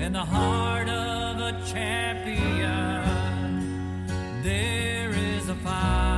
[0.00, 3.02] In the heart of a champion,
[4.42, 6.17] there is a fire.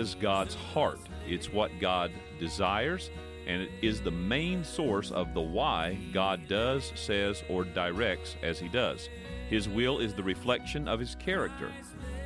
[0.00, 0.98] Is God's heart.
[1.28, 3.10] It's what God desires,
[3.46, 8.58] and it is the main source of the why God does, says, or directs as
[8.58, 9.10] He does.
[9.50, 11.70] His will is the reflection of His character.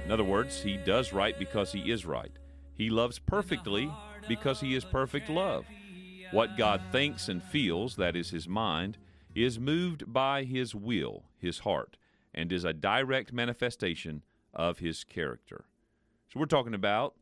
[0.04, 2.30] In other words, He does right because He is right.
[2.76, 3.90] He loves perfectly
[4.28, 5.64] because He is perfect love.
[6.30, 8.98] What God thinks and feels, that is His mind,
[9.34, 11.96] is moved by His will, His heart,
[12.32, 15.64] and is a direct manifestation of His character.
[16.32, 17.14] So we're talking about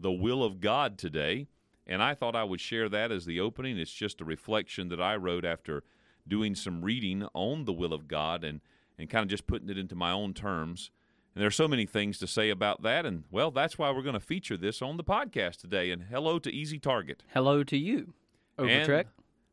[0.00, 1.48] the will of God today,
[1.86, 3.78] and I thought I would share that as the opening.
[3.78, 5.82] It's just a reflection that I wrote after
[6.26, 8.60] doing some reading on the will of God and,
[8.98, 10.90] and kind of just putting it into my own terms.
[11.34, 14.02] And there are so many things to say about that, and well, that's why we're
[14.02, 15.90] going to feature this on the podcast today.
[15.90, 17.22] And hello to Easy Target.
[17.32, 18.14] Hello to you,
[18.58, 19.04] Overtrek.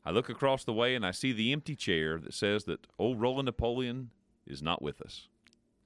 [0.05, 3.19] I look across the way and I see the empty chair that says that old
[3.19, 4.11] Roland Napoleon
[4.45, 5.27] is not with us.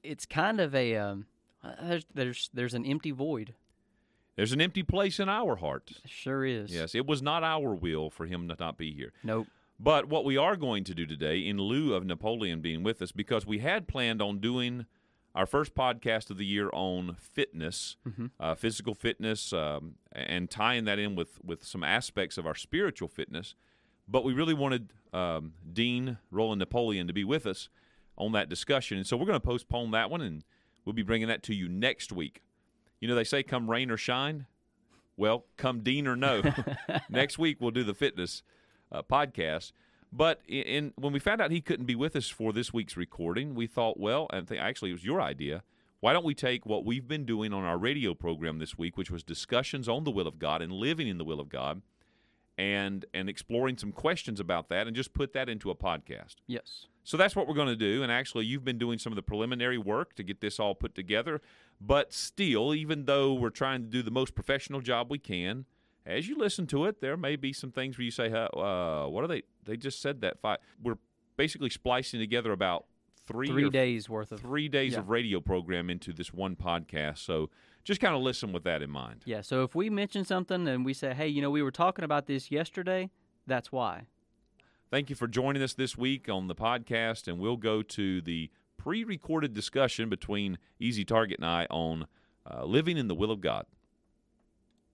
[0.03, 1.25] It's kind of a um,
[1.63, 3.53] uh, there's there's there's an empty void.
[4.39, 5.91] There's an empty place in our heart.
[6.05, 6.73] Sure is.
[6.73, 9.11] Yes, it was not our will for him to not be here.
[9.21, 9.47] Nope.
[9.77, 13.11] But what we are going to do today, in lieu of Napoleon being with us,
[13.11, 14.85] because we had planned on doing
[15.35, 17.97] our first podcast of the year on fitness,
[18.39, 23.09] uh, physical fitness, um, and tying that in with, with some aspects of our spiritual
[23.09, 23.55] fitness.
[24.07, 27.67] But we really wanted um, Dean Roland Napoleon to be with us
[28.17, 28.95] on that discussion.
[28.99, 30.45] And so we're going to postpone that one, and
[30.85, 32.41] we'll be bringing that to you next week.
[32.99, 34.45] You know, they say come rain or shine.
[35.17, 36.41] Well, come Dean or no.
[37.09, 38.43] next week we'll do the fitness
[38.91, 39.73] uh, podcast.
[40.11, 42.97] But in, in when we found out he couldn't be with us for this week's
[42.97, 45.63] recording, we thought, well, and th- actually it was your idea.
[45.99, 49.11] Why don't we take what we've been doing on our radio program this week, which
[49.11, 51.81] was discussions on the will of God and living in the will of God,
[52.57, 56.35] and and exploring some questions about that, and just put that into a podcast.
[56.47, 56.87] Yes.
[57.03, 58.03] So that's what we're going to do.
[58.03, 60.95] And actually, you've been doing some of the preliminary work to get this all put
[60.95, 61.41] together.
[61.81, 65.65] But still, even though we're trying to do the most professional job we can,
[66.05, 69.07] as you listen to it, there may be some things where you say, "Huh, uh,
[69.07, 69.43] "What are they?
[69.63, 70.59] They just said that." Five.
[70.81, 70.97] We're
[71.37, 72.85] basically splicing together about
[73.27, 74.99] three Three days worth of three days yeah.
[74.99, 77.19] of radio program into this one podcast.
[77.19, 77.49] So
[77.83, 79.21] just kind of listen with that in mind.
[79.25, 79.41] Yeah.
[79.41, 82.25] So if we mention something and we say, hey, you know, we were talking about
[82.25, 83.09] this yesterday,
[83.47, 84.07] that's why.
[84.89, 88.49] Thank you for joining us this week on the podcast, and we'll go to the
[88.79, 92.07] pre recorded discussion between Easy Target and I on
[92.49, 93.67] uh, living in the will of God.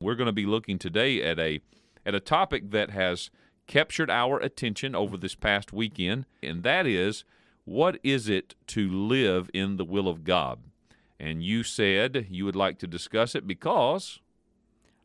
[0.02, 1.62] We're going to be looking today at a,
[2.06, 3.30] at a topic that has
[3.68, 7.24] captured our attention over this past weekend, and that is
[7.64, 10.60] what is it to live in the will of God?
[11.20, 14.20] And you said you would like to discuss it because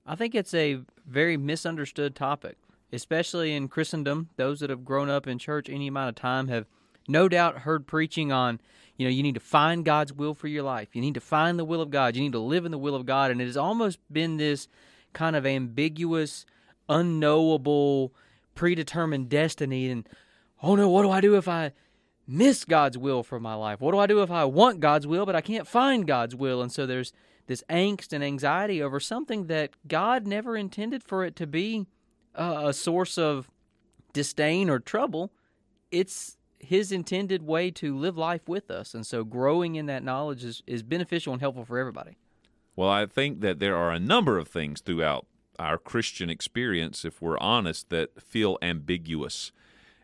[0.05, 2.57] I think it's a very misunderstood topic,
[2.93, 4.31] especially in Christendom.
[4.37, 6.67] Those that have grown up in church any amount of time have
[7.11, 8.61] no doubt heard preaching on,
[8.97, 10.89] you know, you need to find God's will for your life.
[10.93, 12.17] You need to find the will of God.
[12.17, 13.31] You need to live in the will of God.
[13.31, 14.69] And it has almost been this
[15.13, 16.45] kind of ambiguous,
[16.89, 18.13] unknowable,
[18.55, 19.91] predetermined destiny.
[19.91, 20.09] And,
[20.63, 21.73] oh no, what do I do if I
[22.27, 23.81] miss God's will for my life?
[23.81, 26.63] What do I do if I want God's will, but I can't find God's will?
[26.63, 27.13] And so there's
[27.47, 31.87] this angst and anxiety over something that God never intended for it to be
[32.35, 33.51] uh, a source of
[34.13, 35.33] disdain or trouble.
[35.91, 38.95] It's His intended way to live life with us.
[38.95, 42.17] And so growing in that knowledge is, is beneficial and helpful for everybody.
[42.77, 45.27] Well, I think that there are a number of things throughout
[45.59, 49.53] our Christian experience, if we're honest, that feel ambiguous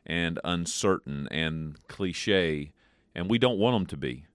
[0.04, 2.72] and uncertain and cliche,
[3.14, 4.26] and we don't want them to be.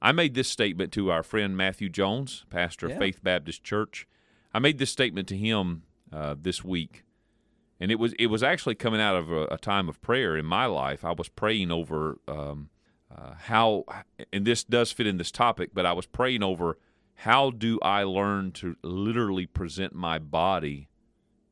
[0.00, 4.06] I made this statement to our friend Matthew Jones, pastor of Faith Baptist Church.
[4.54, 5.82] I made this statement to him
[6.12, 7.02] uh, this week,
[7.80, 10.44] and it was it was actually coming out of a, a time of prayer in
[10.44, 11.04] my life.
[11.04, 12.70] I was praying over um,
[13.14, 13.84] uh, how,
[14.32, 16.78] and this does fit in this topic, but I was praying over
[17.22, 20.88] how do I learn to literally present my body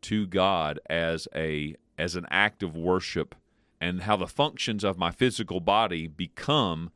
[0.03, 3.35] to God as a as an act of worship,
[3.81, 6.91] and how the functions of my physical body become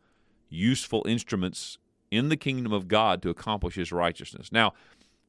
[0.49, 1.79] useful instruments
[2.11, 4.53] in the kingdom of God to accomplish His righteousness.
[4.53, 4.75] Now,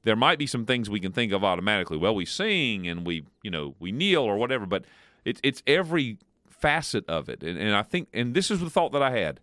[0.04, 1.98] there might be some things we can think of automatically.
[1.98, 4.86] Well, we sing and we, you know, we kneel or whatever, but
[5.24, 6.18] It's it's every
[6.50, 7.44] facet of it.
[7.44, 9.40] And, and I think, and this is the thought that I had.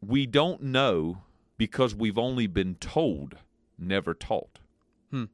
[0.00, 1.22] We don't know
[1.58, 3.36] because we've only been told,
[3.78, 4.58] never taught.
[5.10, 5.24] Hmm.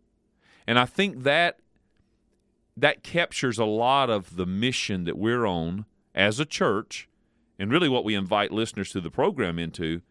[0.66, 1.58] And I think that
[2.76, 7.08] that captures a lot of the mission that we're on as a church,
[7.58, 10.02] and really what we invite listeners to the program into.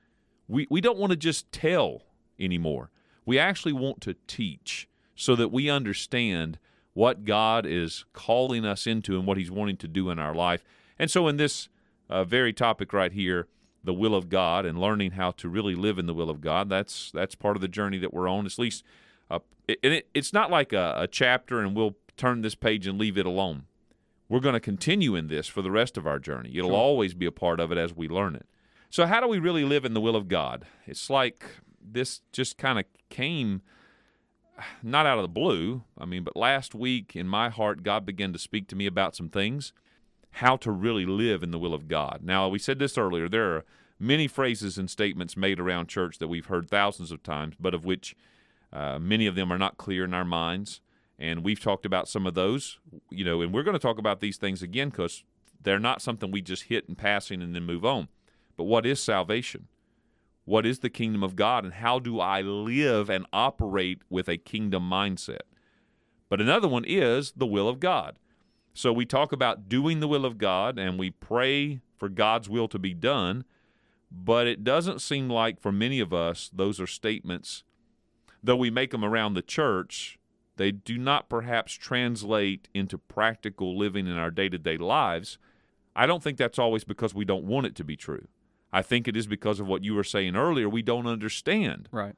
[0.47, 2.03] We we don't want to just tell
[2.37, 2.89] anymore.
[3.25, 6.57] We actually want to teach so that we understand
[6.93, 10.63] what God is calling us into and what He's wanting to do in our life.
[10.99, 11.69] And so, in this
[12.09, 13.47] uh, very topic right here,
[13.83, 16.69] the will of God and learning how to really live in the will of God,
[16.69, 18.45] that's that's part of the journey that we're on.
[18.45, 18.83] At least,
[19.29, 23.17] uh, it, it's not like a, a chapter and we'll turn this page and leave
[23.17, 23.63] it alone.
[24.29, 26.51] We're going to continue in this for the rest of our journey.
[26.55, 26.77] It'll Sure.
[26.77, 28.45] always be a part of it as we learn it.
[28.89, 30.65] So, how do we really live in the will of God?
[30.85, 31.43] It's like
[31.83, 33.61] this just kind of came
[34.83, 35.83] not out of the blue.
[35.97, 39.15] I mean, but last week in my heart, God began to speak to me about
[39.15, 39.73] some things,
[40.31, 42.21] how to really live in the will of God.
[42.23, 43.27] Now, we said this earlier.
[43.27, 43.65] There are
[43.99, 47.85] many phrases and statements made around church that we've heard thousands of times, but of
[47.85, 48.15] which
[48.73, 50.81] uh, many of them are not clear in our minds.
[51.19, 52.79] And we've talked about some of those,
[53.11, 55.23] you know, and we're going to talk about these things again because
[55.61, 58.07] they're not something we just hit in passing and then move on.
[58.57, 59.67] But what is salvation?
[60.45, 64.37] What is the kingdom of God, and how do I live and operate with a
[64.37, 65.41] kingdom mindset?
[66.29, 68.17] But another one is the will of God.
[68.73, 72.67] So we talk about doing the will of God and we pray for God's will
[72.69, 73.43] to be done,
[74.09, 77.63] but it doesn't seem like for many of us those are statements,
[78.41, 80.17] though we make them around the church,
[80.55, 85.37] they do not perhaps translate into practical living in our day to day lives.
[85.95, 88.27] I don't think that's always because we don't want it to be true.
[88.73, 90.69] I think it is because of what you were saying earlier.
[90.69, 91.89] We don't understand.
[91.91, 92.15] Right.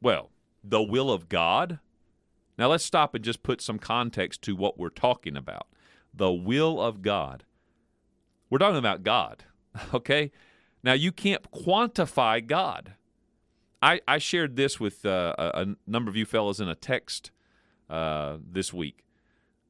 [0.00, 0.30] Well,
[0.62, 1.78] the will of God.
[2.58, 5.68] Now let's stop and just put some context to what we're talking about.
[6.12, 7.44] The will of God.
[8.50, 9.44] We're talking about God,
[9.94, 10.30] okay?
[10.82, 12.94] Now you can't quantify God.
[13.82, 17.30] I, I shared this with uh, a, a number of you fellows in a text
[17.90, 19.04] uh, this week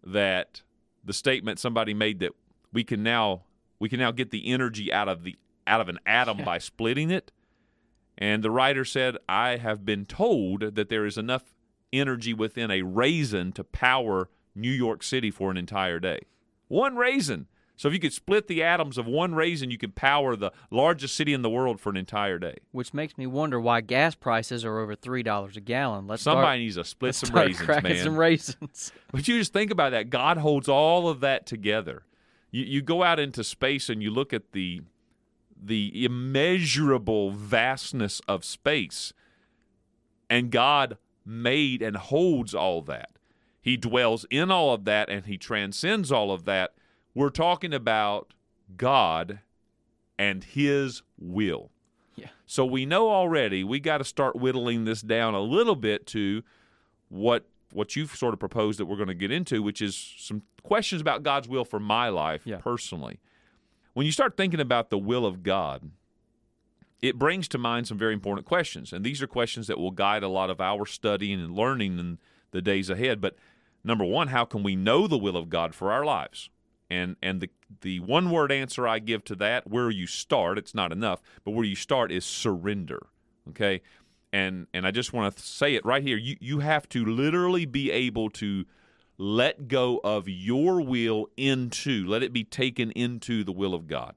[0.05, 0.63] that
[1.05, 2.33] the statement somebody made that
[2.73, 3.43] we can now
[3.79, 7.11] we can now get the energy out of the out of an atom by splitting
[7.11, 7.33] it.
[8.17, 11.53] And the writer said, I have been told that there is enough
[11.93, 16.21] energy within a raisin to power New York City for an entire day.
[16.69, 17.47] One raisin.
[17.77, 21.17] So if you could split the atoms of one raisin, you could power the largest
[21.17, 22.59] city in the world for an entire day.
[22.71, 26.07] Which makes me wonder why gas prices are over three dollars a gallon.
[26.07, 28.05] Let's Somebody start, needs to split some raisins, cracking man.
[28.05, 28.93] some raisins.
[29.11, 30.11] But you just think about that.
[30.11, 32.05] God holds all of that together.
[32.53, 34.83] You, you go out into space and you look at the
[35.67, 39.13] the immeasurable vastness of space,
[40.29, 43.11] and God made and holds all that.
[43.63, 46.75] He dwells in all of that and he transcends all of that.
[47.15, 48.35] We're talking about
[48.77, 49.39] God
[50.19, 51.71] and his will.
[52.15, 52.27] Yeah.
[52.45, 56.43] So we know already we got to start whittling this down a little bit to
[57.09, 60.43] what what you've sort of proposed that we're going to get into, which is some
[60.63, 62.59] questions about God's will for my life Yeah.
[62.59, 63.19] personally.
[63.95, 65.91] When you start thinking about the will of God,
[67.01, 68.93] it brings to mind some very important questions.
[68.93, 72.19] And these are questions that will guide a lot of our studying and learning in
[72.51, 73.21] the days ahead.
[73.21, 73.37] But
[73.85, 76.51] number one, how can we know the will of God for our lives?
[76.91, 77.51] And and the
[77.81, 81.53] the one word answer I give to that, where you start, it's not enough, but
[81.53, 83.07] where you start is surrender.
[83.51, 83.81] Okay?
[84.33, 86.17] And and I just want to say it right here.
[86.17, 88.65] You you have to literally be able to
[89.17, 94.15] let go of your will into, let it be taken into the will of God.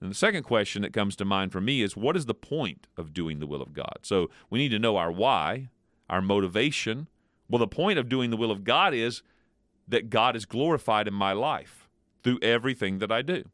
[0.00, 2.86] And the second question that comes to mind for me is what is the point
[2.96, 3.98] of doing the will of God?
[4.02, 5.70] So we need to know our why,
[6.08, 7.08] our motivation.
[7.48, 9.22] Well, the point of doing the will of God is
[9.88, 11.88] that God is glorified in my life
[12.22, 13.44] through everything that I do.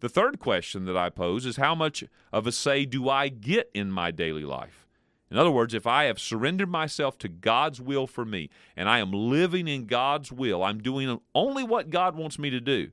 [0.00, 3.70] The third question that I pose is how much of a say do I get
[3.72, 4.85] in my daily life?
[5.30, 9.00] In other words, if I have surrendered myself to God's will for me and I
[9.00, 12.92] am living in God's will, I'm doing only what God wants me to do,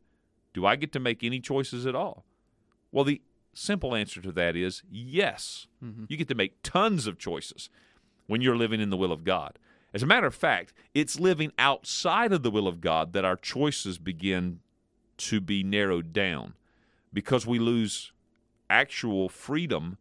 [0.54, 2.26] do I get to make any choices at all?
[2.92, 3.22] Well, the
[3.54, 5.68] simple answer to that is yes.
[5.84, 6.06] Mm-hmm.
[6.10, 7.70] You get to make tons of choices
[8.28, 9.60] when you're living in the will of God.
[9.94, 13.36] As a matter of fact, it's living outside of the will of God that our
[13.36, 14.60] choices begin
[15.18, 16.56] to be narrowed down
[17.12, 18.12] because we lose
[18.70, 19.98] actual freedom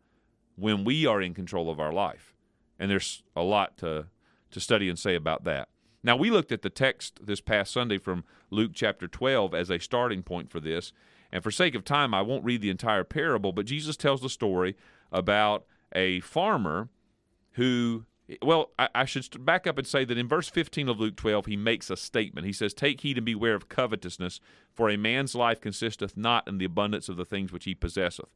[0.57, 2.35] when we are in control of our life.
[2.79, 4.07] And there's a lot to,
[4.51, 5.69] to study and say about that.
[6.03, 9.79] Now, we looked at the text this past Sunday from Luke chapter 12 as a
[9.79, 10.93] starting point for this.
[11.31, 14.29] And for sake of time, I won't read the entire parable, but Jesus tells the
[14.29, 14.77] story
[15.11, 16.89] about a farmer
[17.53, 18.05] who
[18.41, 21.47] well, I, I should back up and say that in verse 15 of Luke 12,
[21.47, 22.47] he makes a statement.
[22.47, 24.41] He says, Take heed and beware of covetousness,
[24.73, 28.31] for a man's life consisteth not in the abundance of the things which he possesseth.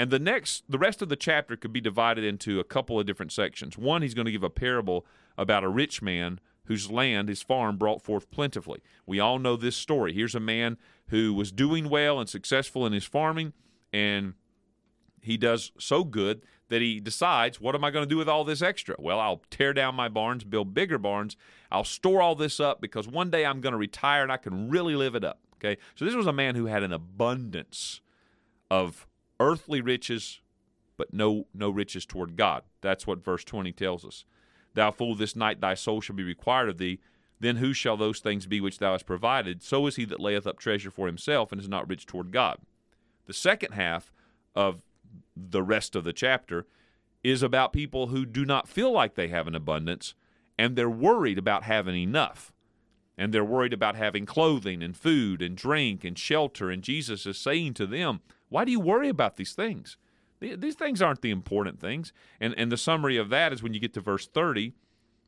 [0.00, 3.04] And the next, the rest of the chapter could be divided into a couple of
[3.04, 3.76] different sections.
[3.76, 5.04] One, he's going to give a parable
[5.36, 8.80] about a rich man whose land, his farm, brought forth plentifully.
[9.04, 10.14] We all know this story.
[10.14, 10.78] Here's a man
[11.08, 13.52] who was doing well and successful in his farming,
[13.92, 14.32] and
[15.20, 18.44] he does so good that he decides, what am I going to do with all
[18.44, 18.96] this extra?
[18.98, 21.36] Well, I'll tear down my barns, build bigger barns.
[21.70, 24.70] I'll store all this up because one day I'm going to retire and I can
[24.70, 25.40] really live it up.
[25.56, 25.78] Okay.
[25.94, 28.00] So this was a man who had an abundance
[28.70, 29.06] of
[29.40, 30.40] earthly riches,
[30.96, 32.62] but no no riches toward God.
[32.82, 34.24] That's what verse 20 tells us.
[34.74, 37.00] Thou fool, this night thy soul shall be required of thee.
[37.40, 39.62] Then who shall those things be which thou hast provided?
[39.62, 42.58] So is he that layeth up treasure for himself and is not rich toward God.
[43.26, 44.12] The second half
[44.54, 44.82] of
[45.34, 46.66] the rest of the chapter
[47.24, 50.14] is about people who do not feel like they have an abundance
[50.58, 52.52] and they're worried about having enough.
[53.16, 56.70] And they're worried about having clothing and food and drink and shelter.
[56.70, 58.20] And Jesus is saying to them,
[58.50, 59.96] Why do you worry about these things?
[60.40, 62.12] These things aren't the important things.
[62.40, 64.72] And, and the summary of that is when you get to verse 30,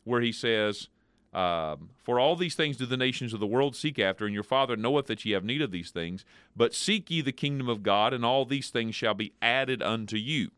[0.05, 0.89] where he says,
[1.35, 4.43] um, For all these things do the nations of the world seek after, and your
[4.43, 6.25] Father knoweth that ye have need of these things.
[6.57, 10.17] But seek ye the kingdom of God, and all these things shall be added unto
[10.17, 10.51] you.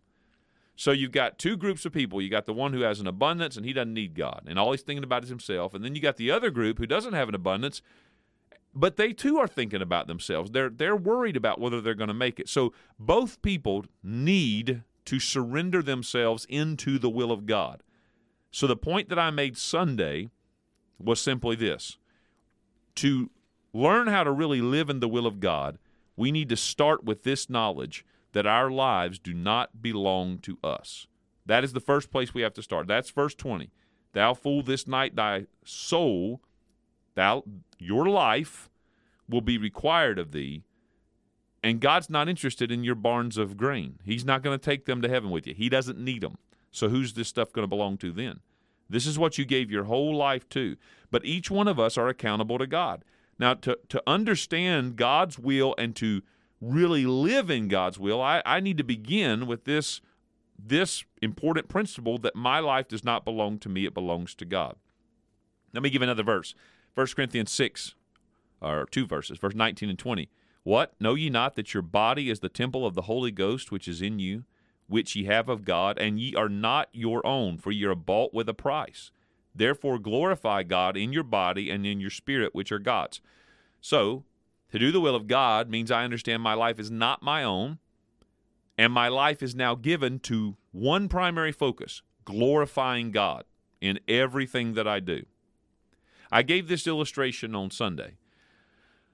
[0.76, 2.20] So you've got two groups of people.
[2.20, 4.72] You got the one who has an abundance and he doesn't need God, and all
[4.72, 5.74] he's thinking about is himself.
[5.74, 7.80] And then you got the other group who doesn't have an abundance,
[8.74, 10.50] but they too are thinking about themselves.
[10.50, 12.48] They're they're worried about whether they're going to make it.
[12.48, 17.82] So both people need to surrender themselves into the will of God.
[18.50, 20.30] So the point that I made Sunday
[20.98, 21.98] was simply this
[22.96, 23.30] to
[23.72, 25.78] learn how to really live in the will of God,
[26.16, 31.06] we need to start with this knowledge that our lives do not belong to us.
[31.46, 32.86] That is the first place we have to start.
[32.86, 33.70] That's verse 20.
[34.12, 36.40] Thou fool, this night thy soul,
[37.14, 37.42] thou
[37.84, 38.70] your life
[39.28, 40.64] will be required of thee.
[41.62, 43.98] And God's not interested in your barns of grain.
[44.04, 45.54] He's not going to take them to heaven with you.
[45.54, 46.36] He doesn't need them.
[46.70, 48.40] So who's this stuff going to belong to then?
[48.88, 50.76] This is what you gave your whole life to.
[51.10, 53.04] But each one of us are accountable to God.
[53.38, 56.22] Now, to, to understand God's will and to
[56.60, 60.00] really live in God's will, I, I need to begin with this,
[60.58, 64.76] this important principle that my life does not belong to me, it belongs to God.
[65.72, 66.54] Let me give another verse
[66.94, 67.94] 1 Corinthians 6,
[68.60, 70.28] or two verses, verse 19 and 20.
[70.62, 70.94] What?
[71.00, 74.00] Know ye not that your body is the temple of the Holy Ghost which is
[74.00, 74.44] in you?
[74.86, 78.34] which ye have of God, and ye are not your own, for ye are bought
[78.34, 79.10] with a price.
[79.54, 83.20] Therefore glorify God in your body and in your spirit, which are God's.
[83.80, 84.24] So,
[84.72, 87.78] to do the will of God means I understand my life is not my own,
[88.76, 93.44] and my life is now given to one primary focus glorifying God
[93.80, 95.24] in everything that I do.
[96.30, 98.14] I gave this illustration on Sunday.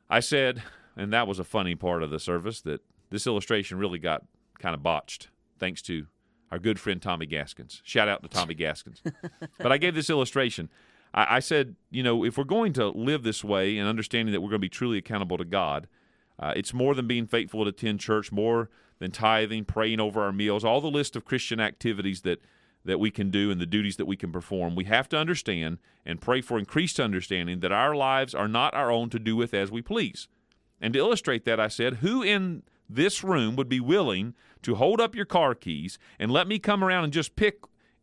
[0.08, 0.62] I said,
[0.96, 4.24] and that was a funny part of the service, that this illustration really got
[4.58, 6.06] kind of botched thanks to
[6.50, 7.80] our good friend Tommy Gaskins.
[7.84, 9.02] Shout out to Tommy Gaskins.
[9.58, 10.68] but I gave this illustration.
[11.14, 14.40] I, I, said, you know, if we're going to live this way and understanding that
[14.40, 15.86] we're going to be truly accountable to God,
[16.38, 20.32] uh, it's more than being faithful to attend church, more than tithing, praying over our
[20.32, 22.40] meals, all the list of Christian activities that
[22.84, 24.74] that we can do and the duties that we can perform.
[24.74, 28.90] We have to understand and pray for increased understanding that our lives are not our
[28.90, 30.28] own to do with as we please.
[30.80, 35.00] And to illustrate that, I said, who in this room would be willing to hold
[35.00, 37.60] up your car keys and let me come around and just pick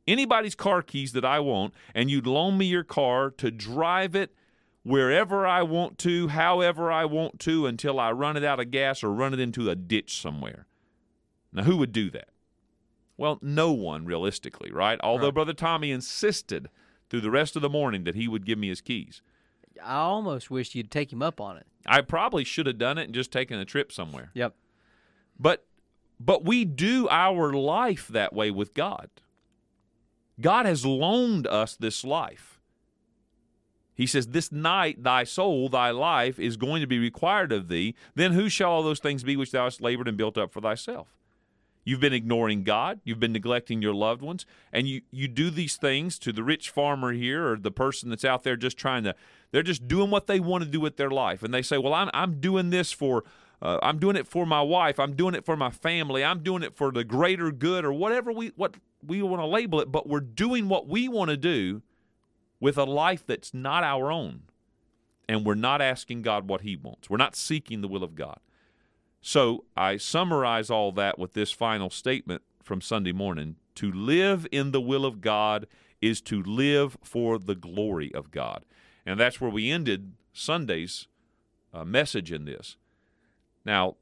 [0.07, 4.33] anybody's car keys that I want, and you'd loan me your car to drive it
[4.83, 9.03] wherever I want to, however I want to, until I run it out of gas
[9.03, 10.65] or run it into a ditch somewhere.
[11.51, 12.29] Now, who would do that?
[13.17, 14.99] Well, no one realistically, right?
[15.01, 15.33] Although right.
[15.33, 16.69] Brother Tommy insisted
[17.09, 19.21] through the rest of the morning that he would give me his keys.
[19.83, 21.65] I almost wish you'd take him up on it.
[21.85, 24.31] I probably should have done it and just taken a trip somewhere.
[24.33, 24.55] Yep.
[25.39, 25.65] But
[26.19, 29.09] but we do our life that way with God.
[30.39, 32.59] God has loaned us this life.
[33.93, 37.95] He says, This night thy soul, thy life, is going to be required of thee.
[38.15, 40.61] Then who shall all those things be which thou hast labored and built up for
[40.61, 41.16] thyself?
[41.87, 42.99] You've been ignoring God.
[43.05, 44.45] You've been neglecting your loved ones.
[44.73, 48.25] And you, you do these things to the rich farmer here or the person that's
[48.25, 49.15] out there just trying to,
[49.51, 51.43] they're just doing what they want to do with their life.
[51.43, 53.23] And they say, Well, I'm, I'm doing this for
[53.61, 54.99] uh, I'm doing it for my wife.
[54.99, 56.25] I'm doing it for my family.
[56.25, 59.79] I'm doing it for the greater good or whatever we what we want to label
[59.79, 59.89] it.
[59.89, 61.83] But we're doing what we want to do
[62.59, 64.41] with a life that's not our own,
[65.29, 67.09] and we're not asking God what He wants.
[67.09, 68.41] We're not seeking the will of God.
[69.27, 74.71] So I summarize all that with this final statement from Sunday morning: to live in
[74.71, 75.67] the will of God
[76.01, 78.63] is to live for the glory of God.
[79.05, 81.09] And that's where we ended Sunday's
[81.73, 82.77] uh, message in this.
[83.65, 83.97] Now,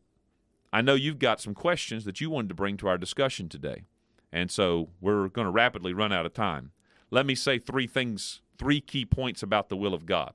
[0.72, 3.86] I know you've got some questions that you wanted to bring to our discussion today.
[4.32, 6.70] And so we're going to rapidly run out of time.
[7.10, 10.34] Let me say three things, three key points about the will of God.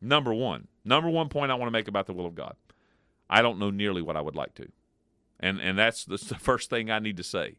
[0.00, 2.56] Number one, number one point I want to make about the will of God.
[3.30, 4.68] I don't know nearly what I would like to.
[5.38, 7.56] And and that's, that's the first thing I need to say.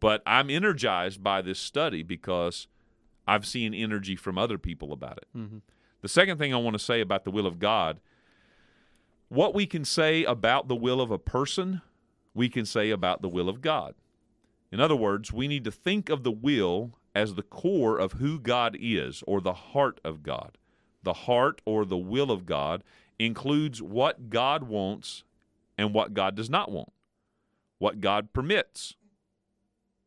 [0.00, 2.66] But I'm energized by this study because
[3.26, 5.28] I've seen energy from other people about it.
[5.36, 5.62] Mhm.
[6.02, 8.00] The second thing I want to say about the will of God,
[9.28, 11.82] what we can say about the will of a person,
[12.34, 13.94] we can say about the will of God.
[14.70, 18.38] In other words, we need to think of the will as the core of who
[18.38, 20.56] God is or the heart of God.
[21.02, 22.84] The heart or the will of God
[23.18, 25.24] includes what God wants
[25.76, 26.92] and what God does not want,
[27.78, 28.94] what God permits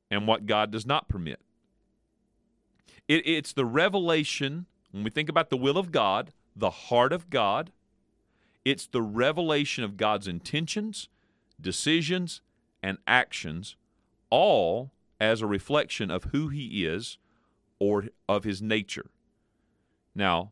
[0.10, 1.40] and what God does not permit.
[3.08, 7.30] It, it's the revelation, when we think about the will of God, the heart of
[7.30, 7.72] God,
[8.64, 11.08] it's the revelation of God's intentions,
[11.60, 12.42] decisions,
[12.84, 13.76] and actions,
[14.30, 17.18] all as a reflection of who He is
[17.80, 19.08] or of His nature.
[20.14, 20.52] Now,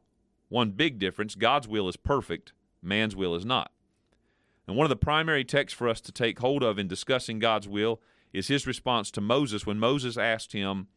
[0.49, 3.71] one big difference God's will is perfect, man's will is not.
[4.67, 7.67] And one of the primary texts for us to take hold of in discussing God's
[7.67, 8.01] will
[8.33, 10.87] is his response to Moses when Moses asked him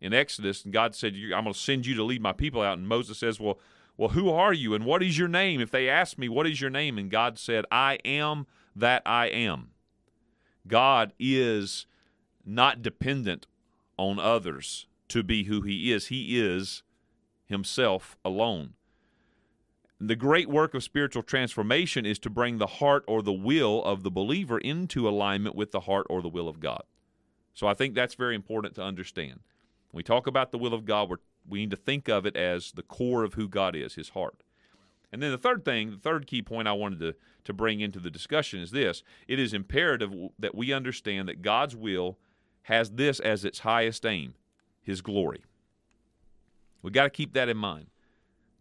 [0.00, 2.76] in Exodus, and God said, I'm going to send you to lead my people out.
[2.76, 3.58] And Moses says, Well,
[3.96, 5.60] well, who are you and what is your name?
[5.60, 6.98] If they ask me, What is your name?
[6.98, 9.70] And God said, I am that I am.
[10.66, 11.86] God is
[12.44, 13.46] not dependent
[13.96, 16.82] on others to be who he is, he is
[17.46, 18.74] himself alone.
[20.04, 24.02] The great work of spiritual transformation is to bring the heart or the will of
[24.02, 26.82] the believer into alignment with the heart or the will of God.
[27.54, 29.42] So I think that's very important to understand.
[29.92, 31.08] When we talk about the will of God,
[31.48, 34.42] we need to think of it as the core of who God is, his heart.
[35.12, 38.00] And then the third thing, the third key point I wanted to, to bring into
[38.00, 42.18] the discussion is this it is imperative that we understand that God's will
[42.62, 44.34] has this as its highest aim
[44.82, 45.44] his glory.
[46.82, 47.86] We've got to keep that in mind.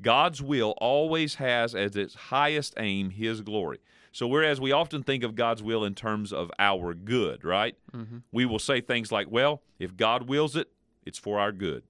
[0.02, 3.80] God's will always has as its highest aim his glory.
[4.12, 7.76] So, whereas we often think of God's will in terms of our good, right?
[7.94, 8.18] Mm-hmm.
[8.32, 10.70] We will say things like, well, if God wills it,
[11.06, 11.84] it's for our good.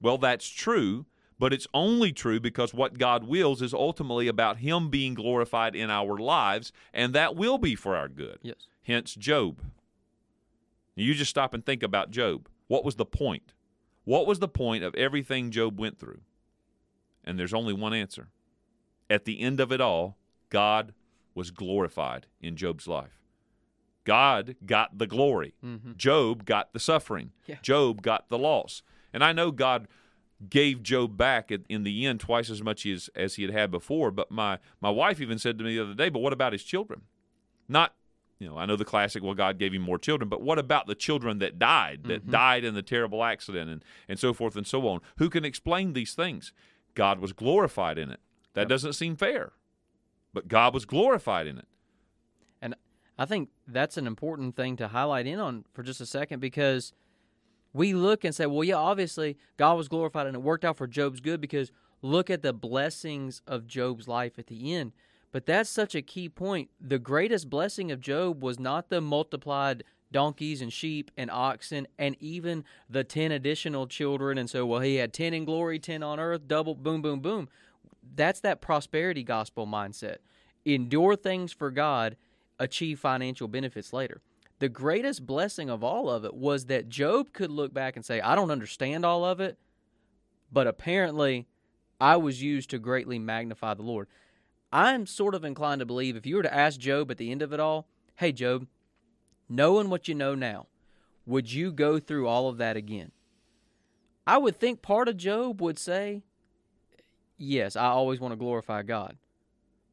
[0.00, 1.06] Well, that's true,
[1.38, 5.90] but it's only true because what God wills is ultimately about Him being glorified in
[5.90, 8.38] our lives, and that will be for our good.
[8.42, 8.68] Yes.
[8.84, 9.60] Hence, Job.
[10.94, 12.48] You just stop and think about Job.
[12.68, 13.54] What was the point?
[14.04, 16.20] What was the point of everything Job went through?
[17.24, 18.28] And there's only one answer.
[19.08, 20.16] At the end of it all,
[20.48, 20.94] God
[21.34, 23.18] was glorified in Job's life.
[24.04, 25.54] God got the glory.
[25.64, 25.92] Mm-hmm.
[25.96, 27.30] Job got the suffering.
[27.46, 27.56] Yeah.
[27.62, 28.82] Job got the loss.
[29.12, 29.86] And I know God
[30.48, 34.10] gave Job back in the end twice as much as, as he had had before.
[34.10, 36.64] But my, my wife even said to me the other day, but what about his
[36.64, 37.02] children?
[37.68, 37.94] Not,
[38.40, 40.88] you know, I know the classic, well, God gave him more children, but what about
[40.88, 42.32] the children that died, that mm-hmm.
[42.32, 45.00] died in the terrible accident and, and so forth and so on?
[45.18, 46.52] Who can explain these things?
[46.94, 48.20] God was glorified in it.
[48.54, 49.52] That doesn't seem fair,
[50.32, 51.68] but God was glorified in it.
[52.60, 52.74] And
[53.18, 56.92] I think that's an important thing to highlight in on for just a second because
[57.72, 60.86] we look and say, well, yeah, obviously God was glorified and it worked out for
[60.86, 64.92] Job's good because look at the blessings of Job's life at the end.
[65.30, 66.68] But that's such a key point.
[66.78, 72.16] The greatest blessing of Job was not the multiplied donkeys and sheep and oxen and
[72.20, 74.38] even the 10 additional children.
[74.38, 77.48] And so, well, he had 10 in glory, 10 on earth, double, boom, boom, boom.
[78.14, 80.18] That's that prosperity gospel mindset.
[80.64, 82.16] Endure things for God,
[82.58, 84.20] achieve financial benefits later.
[84.58, 88.20] The greatest blessing of all of it was that Job could look back and say,
[88.20, 89.58] I don't understand all of it,
[90.52, 91.48] but apparently
[92.00, 94.06] I was used to greatly magnify the Lord.
[94.72, 97.42] I'm sort of inclined to believe if you were to ask Job at the end
[97.42, 98.66] of it all, hey, Job,
[99.52, 100.66] knowing what you know now,
[101.26, 103.12] would you go through all of that again?
[104.26, 106.22] I would think part of Job would say,
[107.36, 109.16] yes, I always want to glorify God.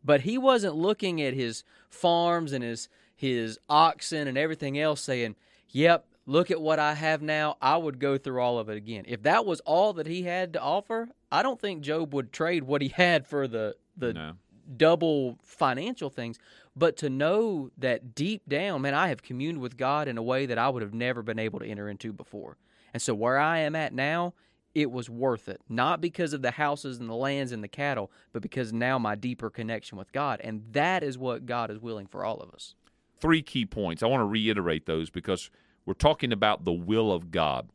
[0.03, 5.35] But he wasn't looking at his farms and his his oxen and everything else saying,
[5.71, 7.57] "Yep, look at what I have now.
[7.61, 10.53] I would go through all of it again." If that was all that he had
[10.53, 14.37] to offer, I don't think Job would trade what he had for the the No.
[14.77, 16.39] double financial things,
[16.79, 20.45] but to know that deep down, man, I have communed with God in a way
[20.45, 22.57] that I would have never been able to enter into before.
[22.93, 24.33] And so where I am at now,
[24.73, 25.61] it was worth it.
[25.67, 29.15] Not because of the houses and the lands and the cattle, but because now my
[29.15, 30.39] deeper connection with God.
[30.43, 32.75] And that is what God is willing for all of us.
[33.19, 34.01] three key points.
[34.01, 35.51] I want to reiterate those because
[35.85, 37.69] we're talking about the will of God.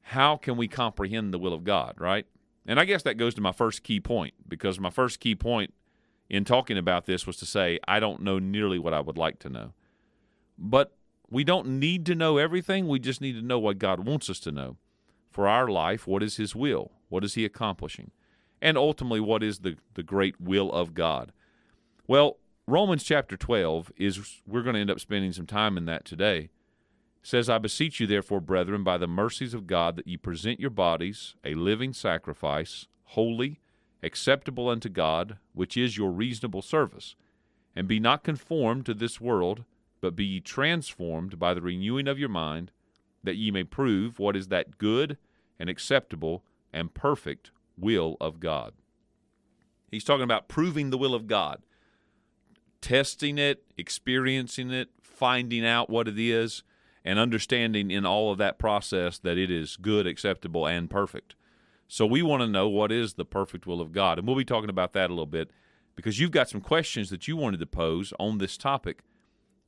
[0.00, 2.26] how can we comprehend the will of God, right?
[2.66, 5.74] And I guess that goes to my first key point because my first key point
[6.28, 9.38] in talking about this was to say, I don't know nearly what I would like
[9.40, 9.72] to know.
[10.58, 10.96] But
[11.30, 12.88] we don't need to know everything.
[12.88, 14.76] We just need to know what God wants us to know.
[15.30, 16.92] For our life, what is His will?
[17.08, 18.10] What is He accomplishing?
[18.60, 21.32] And ultimately, what is the, the great will of God?
[22.06, 26.04] Well, Romans chapter 12 is, we're going to end up spending some time in that
[26.04, 26.48] today.
[27.22, 30.70] says, I beseech you, therefore, brethren, by the mercies of God, that ye present your
[30.70, 33.60] bodies a living sacrifice, holy,
[34.06, 37.16] acceptable unto God, which is your reasonable service.
[37.74, 39.64] And be not conformed to this world,
[40.00, 42.70] but be ye transformed by the renewing of your mind,
[43.22, 45.18] that ye may prove what is that good
[45.58, 48.72] and acceptable and perfect will of God.
[49.90, 51.62] He's talking about proving the will of God,
[52.80, 56.62] testing it, experiencing it, finding out what it is,
[57.04, 61.34] and understanding in all of that process that it is good, acceptable, and perfect.
[61.88, 64.18] So we want to know what is the perfect will of God.
[64.18, 65.50] And we'll be talking about that a little bit
[65.94, 69.02] because you've got some questions that you wanted to pose on this topic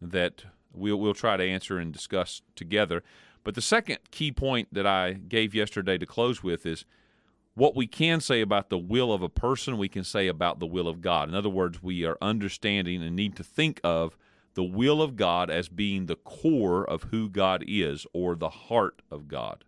[0.00, 3.02] that we'll, we'll try to answer and discuss together.
[3.44, 6.84] But the second key point that I gave yesterday to close with is
[7.54, 10.66] what we can say about the will of a person, we can say about the
[10.66, 11.28] will of God.
[11.28, 14.16] In other words, we are understanding and need to think of
[14.54, 19.02] the will of God as being the core of who God is or the heart
[19.10, 19.64] of God.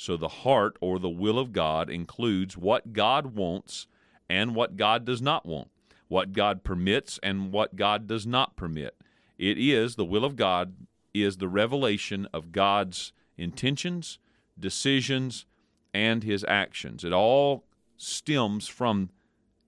[0.00, 3.88] So the heart or the will of God includes what God wants
[4.30, 5.70] and what God does not want,
[6.06, 8.94] what God permits and what God does not permit.
[9.38, 10.74] It is the will of God
[11.12, 14.20] is the revelation of God's intentions,
[14.56, 15.46] decisions,
[15.92, 17.02] and his actions.
[17.02, 17.64] It all
[17.96, 19.10] stems from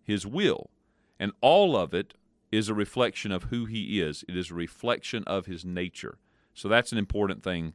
[0.01, 0.71] his will,
[1.19, 2.14] and all of it
[2.53, 4.25] is a reflection of who he is.
[4.29, 6.19] It is a reflection of his nature.
[6.55, 7.75] So that's an important thing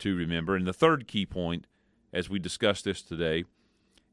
[0.00, 0.56] to remember.
[0.56, 1.66] And the third key point
[2.16, 3.44] as we discuss this today,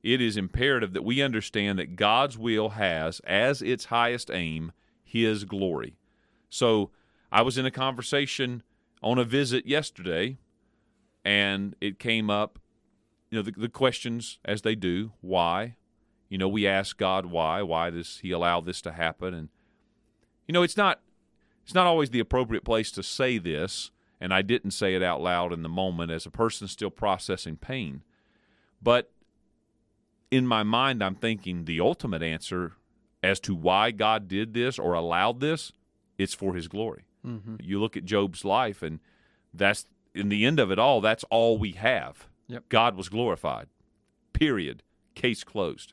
[0.03, 5.45] it is imperative that we understand that God's will has as its highest aim His
[5.45, 5.95] glory.
[6.49, 6.91] So
[7.31, 8.61] I was in a conversation
[9.01, 10.37] on a visit yesterday,
[11.23, 12.59] and it came up,
[13.31, 15.77] you know, the, the questions as they do why?
[16.27, 19.33] You know, we ask God why, why does He allow this to happen?
[19.33, 19.49] And,
[20.45, 20.99] you know, it's not.
[21.63, 23.89] It's not always the appropriate place to say this,
[24.23, 27.57] and I didn't say it out loud in the moment as a person still processing
[27.57, 28.03] pain.
[28.81, 29.11] But
[30.31, 32.71] in my mind, I'm thinking the ultimate answer
[33.21, 35.73] as to why God did this or allowed this,
[36.17, 37.03] it's for His glory.
[37.27, 37.57] Mm-hmm.
[37.61, 39.01] You look at Job's life, and
[39.53, 42.29] that's in the end of it all, that's all we have.
[42.47, 42.69] Yep.
[42.69, 43.67] God was glorified.
[44.31, 44.83] Period.
[45.15, 45.91] Case closed.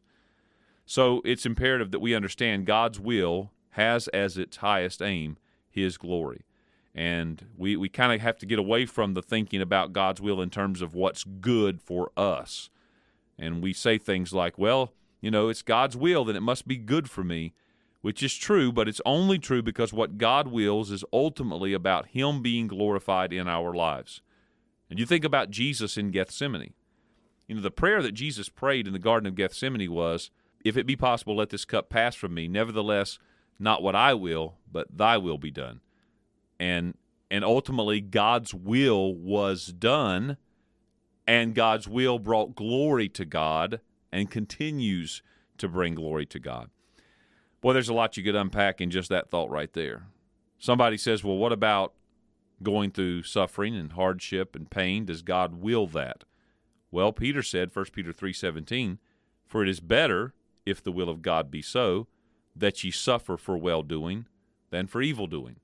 [0.86, 5.36] So it's imperative that we understand God's will has as its highest aim
[5.68, 6.44] His glory.
[6.94, 10.40] And we, we kind of have to get away from the thinking about God's will
[10.40, 12.68] in terms of what's good for us.
[13.38, 16.76] And we say things like, well, you know, it's God's will, then it must be
[16.76, 17.54] good for me,
[18.00, 22.42] which is true, but it's only true because what God wills is ultimately about Him
[22.42, 24.20] being glorified in our lives.
[24.88, 26.74] And you think about Jesus in Gethsemane.
[27.46, 30.30] You know, the prayer that Jesus prayed in the Garden of Gethsemane was,
[30.64, 32.48] If it be possible, let this cup pass from me.
[32.48, 33.18] Nevertheless,
[33.58, 35.80] not what I will, but thy will be done
[36.60, 36.94] and
[37.30, 40.36] and ultimately God's will was done
[41.26, 43.80] and God's will brought glory to God
[44.12, 45.22] and continues
[45.58, 46.70] to bring glory to God.
[47.60, 50.06] Boy, there's a lot you could unpack in just that thought right there.
[50.58, 51.94] Somebody says, "Well, what about
[52.62, 55.06] going through suffering and hardship and pain?
[55.06, 56.24] Does God will that?"
[56.90, 58.98] Well, Peter said, 1 Peter 3:17,
[59.46, 60.34] "For it is better,
[60.66, 62.08] if the will of God be so,
[62.56, 64.26] that ye suffer for well-doing
[64.70, 65.60] than for evil doing."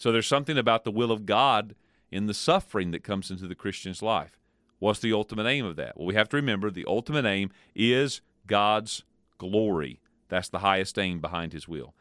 [0.00, 1.74] So there's something about the will of God
[2.10, 4.40] in the suffering that comes into the Christian's life.
[4.78, 5.94] What's the ultimate aim of that?
[5.94, 9.04] Well, we have to remember the ultimate aim is God's
[9.36, 10.00] glory.
[10.30, 11.94] That's the highest aim behind his will.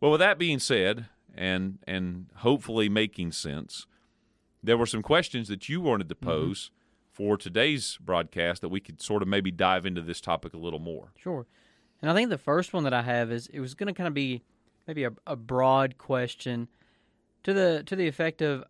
[0.00, 3.88] Well, with that being said, and and hopefully making sense,
[4.62, 7.24] there were some questions that you wanted to pose mm-hmm.
[7.24, 10.78] for today's broadcast that we could sort of maybe dive into this topic a little
[10.78, 11.10] more.
[11.18, 11.44] Sure.
[12.00, 14.06] And I think the first one that I have is it was going to kind
[14.06, 14.44] of be
[14.86, 16.68] maybe a, a broad question
[17.44, 18.64] to the to the effect of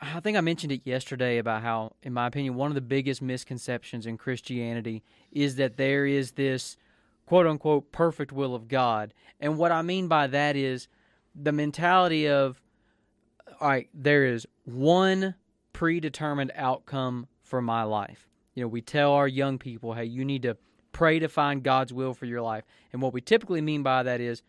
[0.00, 3.20] I think I mentioned it yesterday about how, in my opinion, one of the biggest
[3.20, 6.76] misconceptions in Christianity is that there is this
[7.26, 9.12] quote unquote perfect will of God.
[9.40, 10.88] And what I mean by that is
[11.34, 12.60] the mentality of,
[13.60, 15.34] all right, there is one
[15.72, 18.28] predetermined outcome for my life.
[18.54, 20.56] You know, we tell our young people, hey, you need to
[20.92, 22.64] pray to find God's will for your life.
[22.92, 24.42] And what we typically mean by that is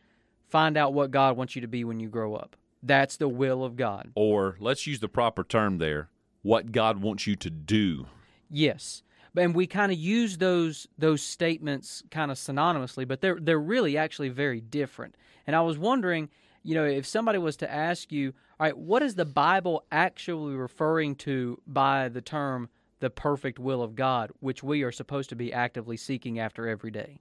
[0.47, 2.55] find out what God wants you to be when you grow up.
[2.85, 4.11] That's the will of God.
[4.15, 6.09] Or let's use the proper term there
[6.43, 8.05] what God wants you to do.
[8.49, 9.01] Yes.
[9.35, 13.97] and we kind of use those those statements kind of synonymously, but they're they're really
[13.97, 15.15] actually very different.
[15.47, 16.29] And I was wondering,
[16.63, 20.55] you know, if somebody was to ask you, all right, what is the Bible actually
[20.55, 22.69] referring to by the term
[22.99, 26.91] the perfect will of God, which we are supposed to be actively seeking after every
[26.91, 27.19] day?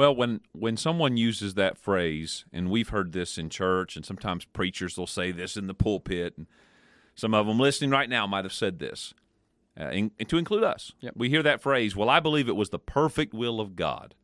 [0.00, 4.46] Well, when when someone uses that phrase, and we've heard this in church, and sometimes
[4.46, 6.46] preachers will say this in the pulpit, and
[7.14, 9.12] some of them listening right now might have said this,
[9.78, 10.92] uh, in, to include us.
[11.00, 11.12] Yep.
[11.16, 14.14] We hear that phrase, well, I believe it was the perfect will of God.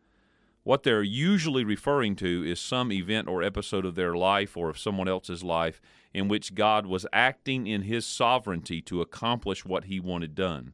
[0.63, 4.79] What they're usually referring to is some event or episode of their life or of
[4.79, 5.83] someone else's life
[6.15, 10.73] in which God was acting in his sovereignty to accomplish what he wanted done.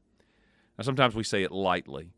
[0.78, 2.12] Now, sometimes we say it lightly.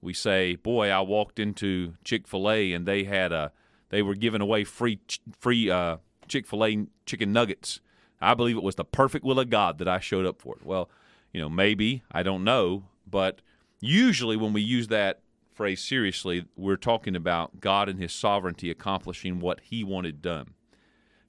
[0.00, 3.52] We say, "Boy, I walked into Chick-fil-A and they had a
[3.90, 5.00] they were giving away free
[5.38, 7.80] free uh, Chick-fil-A chicken nuggets.
[8.20, 10.64] I believe it was the perfect will of God that I showed up for it."
[10.64, 10.90] Well,
[11.32, 13.40] you know, maybe, I don't know, but
[13.80, 15.20] usually when we use that
[15.54, 20.54] phrase seriously, we're talking about God and his sovereignty accomplishing what he wanted done.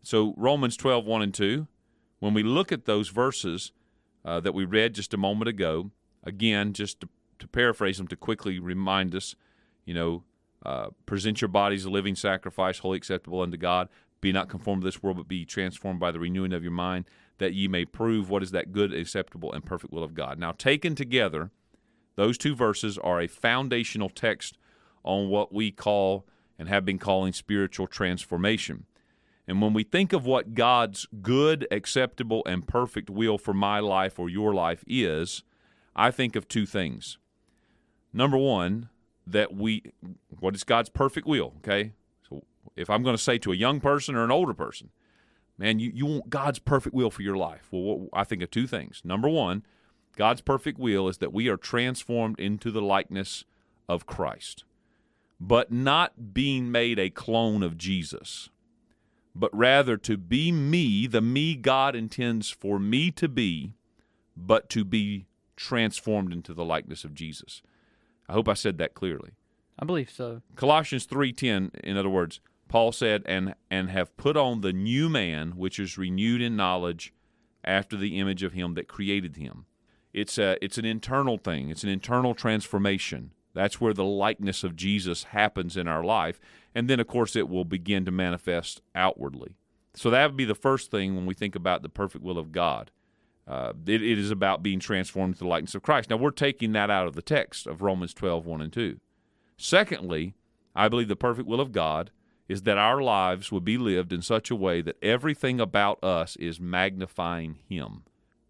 [0.04, 1.68] So, Romans 12, 1 and 2,
[2.20, 3.72] when we look at those verses
[4.24, 5.92] uh, that we read just a moment ago,
[6.24, 7.10] again, just to,
[7.42, 9.36] to paraphrase them to quickly remind us,
[9.86, 10.24] you know,
[10.66, 13.90] uh, present your bodies a living sacrifice, wholly acceptable unto God.
[14.22, 17.06] Be not conformed to this world, but be transformed by the renewing of your mind,
[17.40, 20.38] that ye may prove what is that good, acceptable, and perfect will of God.
[20.38, 21.50] Now, taken together,
[22.16, 24.60] those two verses are a foundational text
[25.04, 26.28] on what we call
[26.60, 28.86] and have been calling spiritual transformation.
[29.48, 34.20] And when we think of what God's good, acceptable, and perfect will for my life
[34.20, 35.44] or your life is,
[35.96, 37.18] I think of two things.
[38.14, 38.90] Number one,
[39.26, 39.84] that we,
[40.40, 41.54] what is God's perfect will?
[41.58, 41.94] Okay.
[42.28, 42.44] So
[42.76, 44.90] if I'm going to say to a young person or an older person,
[45.58, 47.68] man, you, you want God's perfect will for your life.
[47.72, 49.02] Well, I think of two things.
[49.04, 49.64] Number one,
[50.18, 53.46] God's perfect will is that we are transformed into the likeness
[53.88, 54.64] of Christ,
[55.40, 58.50] but not being made a clone of Jesus,
[59.34, 63.76] but rather to be me, the me God intends for me to be,
[64.36, 67.62] but to be transformed into the likeness of Jesus.
[68.32, 69.32] I hope I said that clearly.
[69.78, 70.42] I believe so.
[70.56, 72.40] Colossians 3:10 in other words,
[72.70, 77.14] Paul said and and have put on the new man which is renewed in knowledge
[77.66, 79.66] after the image of him that created him.
[80.14, 81.70] It's a it's an internal thing.
[81.70, 83.34] It's an internal transformation.
[83.54, 86.40] That's where the likeness of Jesus happens in our life,
[86.74, 89.58] and then of course it will begin to manifest outwardly.
[89.94, 92.54] So that would be the first thing when we think about the perfect will of
[92.54, 92.92] God.
[93.52, 96.10] Uh, it, it is about being transformed to the likeness of Christ.
[96.10, 98.98] Now we're taking that out of the text of Romans 12, 1 and 2.
[99.58, 100.36] Secondly,
[100.74, 102.12] I believe the perfect will of God
[102.48, 106.38] is that our lives would be lived in such a way that everything about us
[106.38, 108.04] is magnifying Him.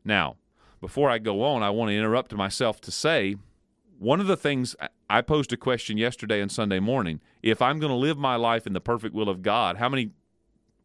[0.06, 0.36] Now,
[0.80, 3.38] before I go on, I want to interrupt myself to say
[3.98, 4.76] one of the things
[5.10, 7.22] I posed a question yesterday and Sunday morning.
[7.42, 10.12] If I'm going to live my life in the perfect will of God, how many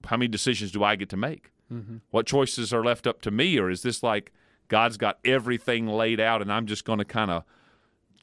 [0.07, 1.51] how many decisions do I get to make?
[1.73, 1.97] Mm-hmm.
[2.11, 4.33] What choices are left up to me, or is this like
[4.69, 7.45] God's got everything laid out and I'm just going to kind of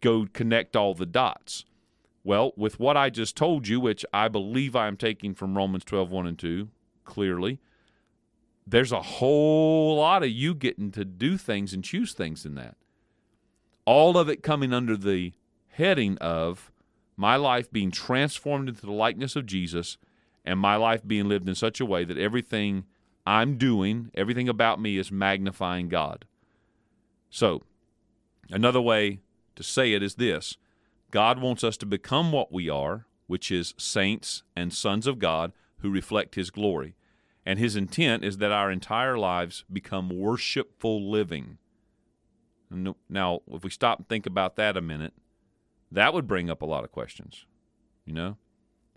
[0.01, 1.65] go connect all the dots?
[2.23, 5.84] Well, with what I just told you, which I believe I am taking from Romans
[5.84, 6.69] 12, 1 and 2,
[7.03, 7.60] clearly,
[8.65, 12.77] there's a whole lot of you getting to do things and choose things in that.
[13.86, 15.34] All of it coming under the
[15.71, 16.71] heading of
[17.17, 19.97] my life being transformed into the likeness of Jesus
[20.45, 22.86] and my life being lived in such a way that everything
[23.25, 26.25] I'm doing, everything about me is magnifying God.
[27.29, 27.63] So,
[28.49, 29.19] another way
[29.55, 30.57] to say it is this
[31.12, 35.53] God wants us to become what we are, which is saints and sons of God
[35.79, 36.95] who reflect His glory.
[37.45, 41.57] And His intent is that our entire lives become worshipful living.
[43.09, 45.13] Now, if we stop and think about that a minute,
[45.91, 47.45] that would bring up a lot of questions.
[48.05, 48.38] You know,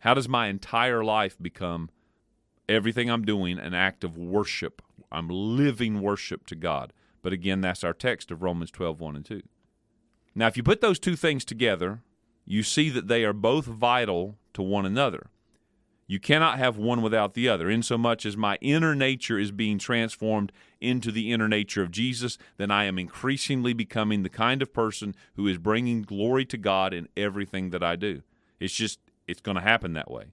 [0.01, 1.91] how does my entire life become
[2.69, 4.83] everything I'm doing an act of worship?
[5.11, 6.93] I'm living worship to God.
[7.23, 9.43] But again, that's our text of Romans 12, 1 and 2.
[10.35, 12.03] Now, if you put those two things together,
[12.45, 15.31] you see that they are both vital to one another.
[16.07, 17.69] You cannot have one without the other.
[17.69, 22.71] Insomuch as my inner nature is being transformed into the inner nature of Jesus, then
[22.71, 27.09] I am increasingly becoming the kind of person who is bringing glory to God in
[27.17, 28.23] everything that I do.
[28.61, 30.27] It's just, it's going to happen that way.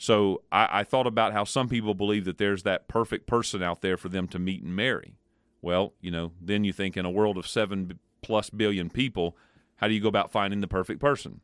[0.00, 3.82] So I, I, thought about how some people believe that there's that perfect person out
[3.82, 5.16] there for them to meet and marry.
[5.60, 9.36] Well, you know, then you think in a world of seven plus billion people,
[9.76, 11.42] how do you go about finding the perfect person?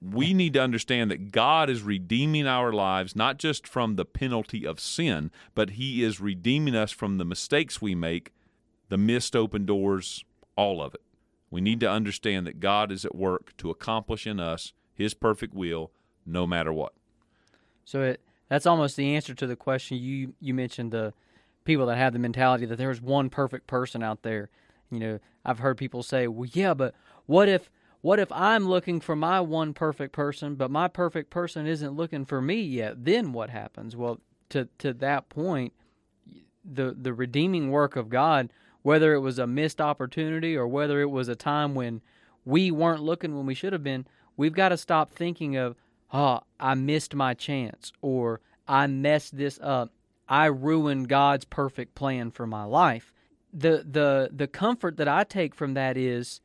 [0.00, 4.66] we need to understand that God is redeeming our lives not just from the penalty
[4.66, 8.32] of sin, but He is redeeming us from the mistakes we make,
[8.88, 10.24] the missed open doors,
[10.56, 11.02] all of it.
[11.50, 15.54] We need to understand that God is at work to accomplish in us His perfect
[15.54, 15.90] will,
[16.26, 16.92] no matter what.
[17.84, 21.12] So it that's almost the answer to the question you you mentioned the
[21.64, 24.48] people that have the mentality that there's one perfect person out there.
[24.90, 26.94] You know, I've heard people say, "Well, yeah, but
[27.26, 31.66] what if what if I'm looking for my one perfect person, but my perfect person
[31.66, 33.04] isn't looking for me yet?
[33.04, 35.72] Then what happens?" Well, to to that point,
[36.64, 38.50] the the redeeming work of God,
[38.82, 42.00] whether it was a missed opportunity or whether it was a time when
[42.44, 45.76] we weren't looking when we should have been, we've got to stop thinking of,
[46.12, 49.92] "Oh, I missed my chance," or "I messed this up."
[50.28, 53.12] I ruined God's perfect plan for my life.
[53.52, 56.40] The the the comfort that I take from that is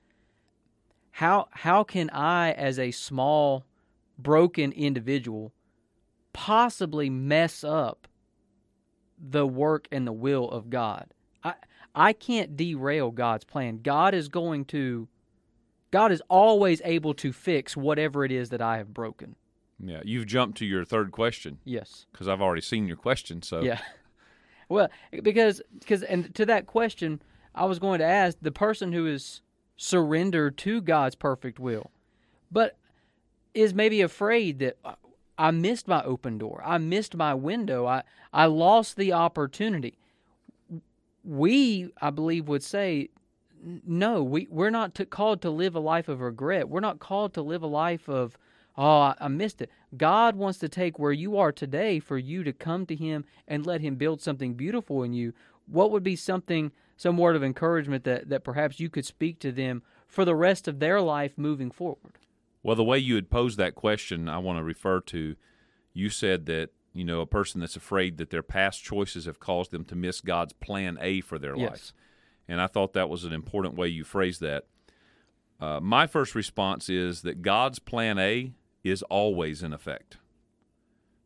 [1.11, 3.63] how how can I as a small
[4.17, 5.53] broken individual
[6.33, 8.07] possibly mess up
[9.17, 11.13] the work and the will of God?
[11.43, 11.53] I
[11.93, 13.81] I can't derail God's plan.
[13.83, 15.07] God is going to
[15.91, 19.35] God is always able to fix whatever it is that I have broken.
[19.79, 22.05] Yeah, you've jumped to your third question Yes.
[22.11, 23.41] because I've already seen your question.
[23.41, 23.79] So Yeah.
[24.67, 24.89] Well,
[25.21, 27.21] because because and to that question,
[27.53, 29.41] I was going to ask the person who is
[29.77, 31.91] surrendered to God's perfect will,
[32.51, 32.75] but
[33.53, 34.95] is maybe afraid that uh,
[35.37, 38.01] I missed my open door, I missed my window, I
[38.33, 39.99] I lost the opportunity.
[41.23, 43.09] We, I believe, would say,
[43.85, 46.69] no, we we're not to, called to live a life of regret.
[46.69, 48.37] We're not called to live a life of
[48.77, 49.69] Oh, I, missed it.
[49.95, 53.65] God wants to take where you are today for you to come to Him and
[53.65, 55.33] let Him build something beautiful in you.
[55.65, 59.51] What would be something, some word of encouragement that, that perhaps you could speak to
[59.51, 62.19] them for the rest of their life moving forward?
[62.63, 65.35] Well, the way you had posed that question, I want to refer to.
[65.93, 69.71] You said that you know a person that's afraid that their past choices have caused
[69.71, 71.69] them to miss God's plan A for their Yes.
[71.69, 71.93] life,
[72.47, 74.65] and I thought that was an important way you phrased that.
[75.59, 78.51] Uh, my first response is that God's plan A
[78.85, 80.17] is always in effect.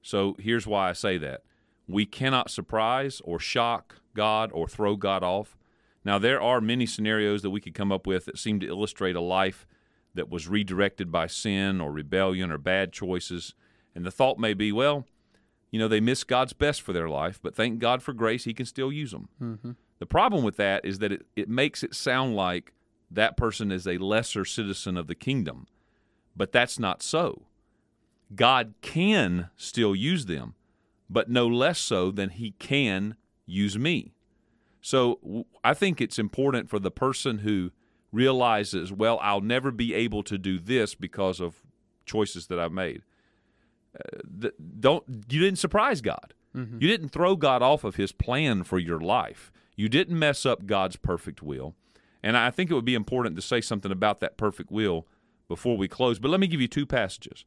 [0.01, 1.43] So here's why I say that:
[1.87, 5.57] we cannot surprise or shock God or throw God off.
[6.03, 9.15] Now there are many scenarios that we could come up with that seem to illustrate
[9.15, 9.67] a life
[10.15, 13.53] that was redirected by sin or rebellion or bad choices.
[13.93, 15.05] And the thought may be, well,
[15.71, 18.53] you know, they miss God's best for their life, but thank God for grace, He
[18.53, 19.29] can still use them.
[19.41, 19.71] Mm-hmm.
[19.99, 22.73] The problem with that is that it, it makes it sound like
[23.11, 25.67] that person is a lesser citizen of the kingdom,
[26.35, 27.43] but that's not so.
[28.35, 30.55] God can still use them,
[31.09, 33.15] but no less so than He can
[33.45, 34.13] use me.
[34.81, 37.71] So I think it's important for the person who
[38.11, 41.63] realizes, well, I'll never be able to do this because of
[42.05, 43.03] choices that I've made.
[43.95, 46.33] Uh, th- don't you didn't surprise God.
[46.81, 49.51] You didn't throw God off of His plan for your life.
[49.75, 51.75] You didn't mess up God's perfect will.
[52.23, 55.07] And I think it would be important to say something about that perfect will
[55.47, 56.19] before we close.
[56.19, 57.45] But let me give you two passages.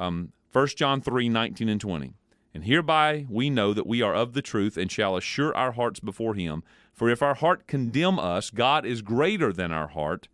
[0.00, 2.14] Um, 1 John 3 19 and 20.
[2.52, 6.00] And hereby we know that we are of the truth and shall assure our hearts
[6.00, 6.64] before him.
[6.92, 10.26] For if our heart condemn us, God is greater than our heart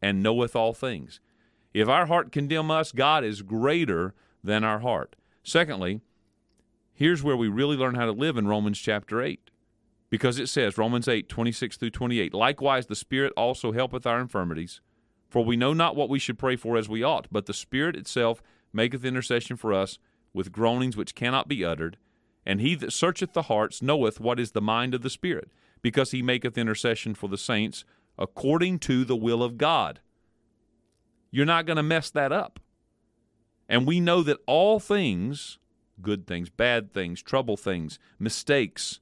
[0.00, 1.18] and knoweth all things.
[1.72, 5.16] If our heart condemn us, God is greater than our heart.
[5.42, 6.00] Secondly,
[6.92, 9.50] here's where we really learn how to live in Romans chapter 8.
[10.10, 14.80] Because it says, Romans 8, 26 through 28, likewise the Spirit also helpeth our infirmities,
[15.28, 17.96] for we know not what we should pray for as we ought, but the Spirit
[17.96, 18.40] itself
[18.74, 19.98] maketh intercession for us
[20.32, 21.96] with groanings which cannot be uttered.
[22.44, 26.10] And he that searcheth the hearts knoweth what is the mind of the Spirit, because
[26.10, 27.84] he maketh intercession for the saints
[28.18, 30.00] according to the will of God.
[31.30, 32.60] You're not going to mess that up.
[33.68, 35.58] And we know that all things,
[36.02, 39.00] good things, bad things, trouble things, mistakes,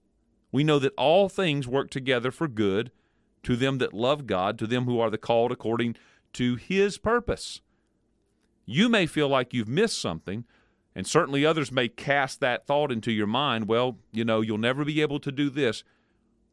[0.52, 2.92] we know that all things work together for good
[3.42, 5.96] to them that love God, to them who are the called according
[6.35, 7.61] to his purpose.
[8.64, 10.44] You may feel like you've missed something,
[10.94, 13.68] and certainly others may cast that thought into your mind.
[13.68, 15.85] Well, you know, you'll never be able to do this.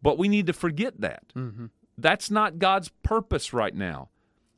[0.02, 1.24] But we need to forget that.
[1.36, 1.66] Mm-hmm.
[1.98, 4.10] That's not God's purpose right now.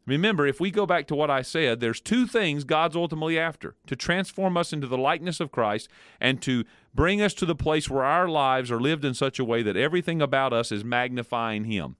[0.06, 3.76] Remember, if we go back to what I said, there's two things God's ultimately after
[3.88, 5.90] to transform us into the likeness of Christ
[6.20, 9.46] and to bring us to the place where our lives are lived in such a
[9.46, 11.98] way that everything about us is magnifying Him.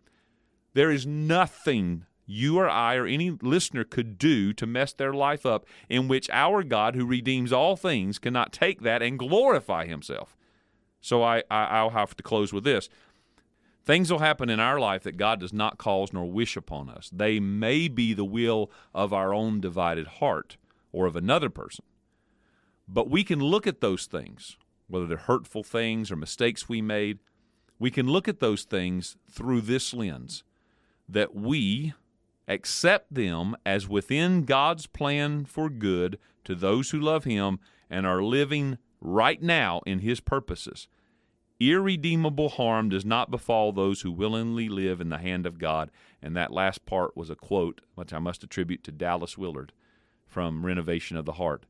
[0.74, 5.46] There is nothing you or I or any listener could do to mess their life
[5.46, 10.38] up in which our God, who redeems all things, cannot take that and glorify Himself.
[11.02, 12.90] So I, I, I'll have to close with this.
[13.84, 17.10] Things will happen in our life that God does not cause nor wish upon us.
[17.12, 20.58] They may be the will of our own divided heart
[20.92, 21.84] or of another person.
[22.88, 24.58] But we can look at those things,
[24.88, 27.20] whether they're hurtful things or mistakes we made,
[27.80, 30.44] we can look at those things through this lens
[31.10, 31.94] that we,
[32.52, 38.22] accept them as within God's plan for good to those who love Him and are
[38.22, 40.88] living right now in His purposes.
[41.60, 45.92] Irredeemable harm does not befall those who willingly live in the hand of God.
[46.22, 49.72] And that last part was a quote, which I must attribute to Dallas Willard
[50.28, 51.66] from Renovation of the Heart.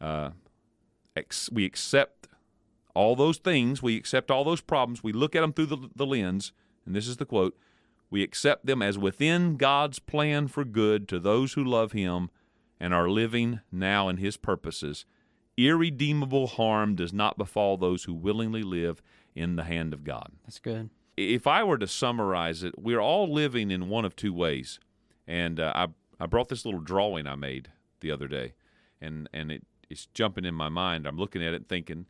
[0.00, 0.30] Uh,
[1.14, 2.28] ex- we accept
[2.94, 6.06] all those things, we accept all those problems, we look at them through the, the
[6.06, 6.52] lens,
[6.84, 7.56] and this is the quote
[8.12, 12.28] we accept them as within God's plan for good to those who love Him
[12.78, 15.06] and are living now in His purposes.
[15.56, 19.00] Irredeemable harm does not befall those who willingly live
[19.34, 20.32] in the hand of God.
[20.44, 20.90] That's good.
[21.16, 24.78] If I were to summarize it, we're all living in one of two ways.
[25.26, 25.88] And uh, I,
[26.20, 28.52] I brought this little drawing I made the other day,
[29.00, 31.06] and, and it, it's jumping in my mind.
[31.06, 32.04] I'm looking at it thinking,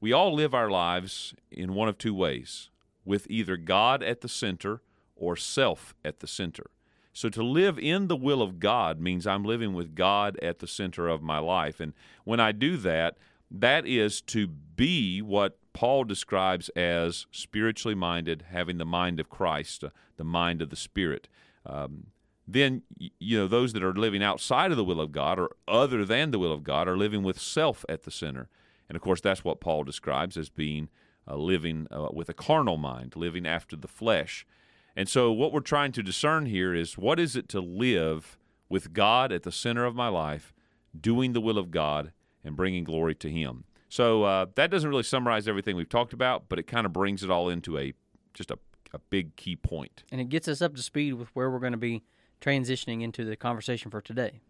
[0.00, 2.70] we all live our lives in one of two ways
[3.04, 4.80] with either God at the center
[5.16, 6.70] or self at the center.
[7.12, 10.66] So to live in the will of God means I'm living with God at the
[10.66, 11.78] center of my life.
[11.78, 11.92] And
[12.24, 13.18] when I do that,
[13.50, 19.84] that is to be what Paul describes as spiritually minded, having the mind of Christ,
[19.84, 21.28] uh, the mind of the Spirit.
[21.66, 22.08] Um,
[22.48, 22.82] then,
[23.18, 26.30] you know, those that are living outside of the will of God or other than
[26.30, 28.48] the will of God are living with self at the center.
[28.88, 30.88] And of course, that's what Paul describes as being
[31.28, 34.46] uh, living uh, with a carnal mind, living after the flesh.
[34.94, 38.38] And so, what we're trying to discern here is what is it to live
[38.68, 40.52] with God at the center of my life,
[40.98, 42.12] doing the will of God
[42.44, 43.64] and bringing glory to Him.
[43.92, 47.22] So uh, that doesn't really summarize everything we've talked about, but it kind of brings
[47.22, 47.92] it all into a
[48.32, 48.58] just a,
[48.94, 50.04] a big key point.
[50.10, 52.02] And it gets us up to speed with where we're going to be
[52.40, 54.40] transitioning into the conversation for today.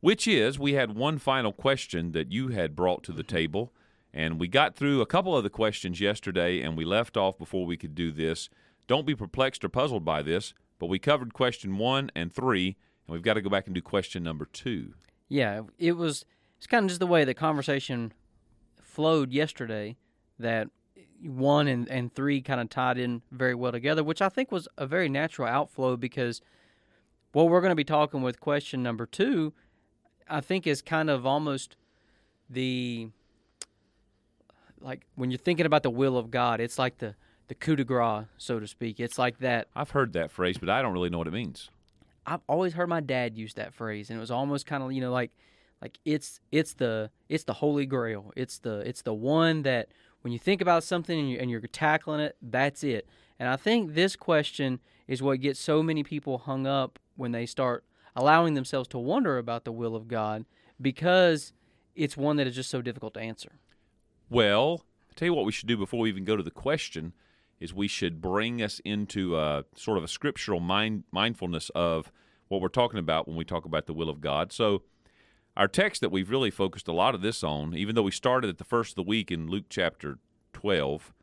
[0.00, 3.72] Which is, we had one final question that you had brought to the table,
[4.12, 7.64] and we got through a couple of the questions yesterday, and we left off before
[7.64, 8.50] we could do this.
[8.86, 12.76] Don't be perplexed or puzzled by this, but we covered question one and three,
[13.06, 14.94] and we've got to go back and do question number two.
[15.28, 16.24] Yeah, it was.
[16.58, 18.12] It's kind of just the way the conversation
[18.80, 19.96] flowed yesterday.
[20.38, 20.68] That
[21.22, 24.68] one and, and three kind of tied in very well together, which I think was
[24.76, 26.40] a very natural outflow because
[27.32, 29.52] what we're going to be talking with question number two,
[30.28, 31.76] I think is kind of almost
[32.48, 33.08] the
[34.80, 37.14] like when you're thinking about the will of God, it's like the
[37.48, 39.00] the coup de grace, so to speak.
[39.00, 39.68] It's like that.
[39.74, 41.70] I've heard that phrase, but I don't really know what it means.
[42.26, 45.00] I've always heard my dad use that phrase, and it was almost kind of you
[45.00, 45.30] know like
[45.80, 48.32] like it's it's the it's the holy grail.
[48.36, 49.88] It's the it's the one that
[50.22, 53.06] when you think about something and, you, and you're tackling it, that's it.
[53.38, 57.46] And I think this question is what gets so many people hung up when they
[57.46, 57.84] start
[58.16, 60.44] allowing themselves to wonder about the will of God
[60.80, 61.52] because
[61.94, 63.52] it's one that is just so difficult to answer.
[64.28, 67.12] Well, I tell you what we should do before we even go to the question
[67.60, 72.12] is we should bring us into a, sort of a scriptural mind, mindfulness of
[72.48, 74.52] what we're talking about when we talk about the will of God.
[74.52, 74.82] So,
[75.56, 78.50] our text that we've really focused a lot of this on, even though we started
[78.50, 80.18] at the first of the week in Luke chapter
[80.52, 81.14] 12,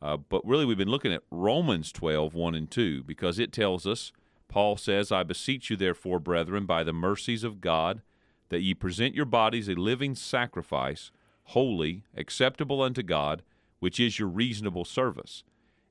[0.00, 3.84] uh, but really we've been looking at Romans 12, 1 and 2, because it tells
[3.84, 4.12] us,
[4.46, 8.02] Paul says, I beseech you, therefore, brethren, by the mercies of God,
[8.50, 11.10] that ye present your bodies a living sacrifice,
[11.44, 13.42] holy, acceptable unto God,
[13.80, 15.42] which is your reasonable service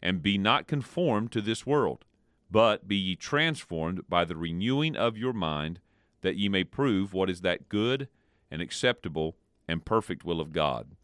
[0.01, 2.05] and be not conformed to this world,
[2.49, 5.79] but be ye transformed by the renewing of your mind,
[6.21, 8.07] that ye may prove what is that good
[8.49, 9.37] and acceptable
[9.67, 10.95] and perfect will of God.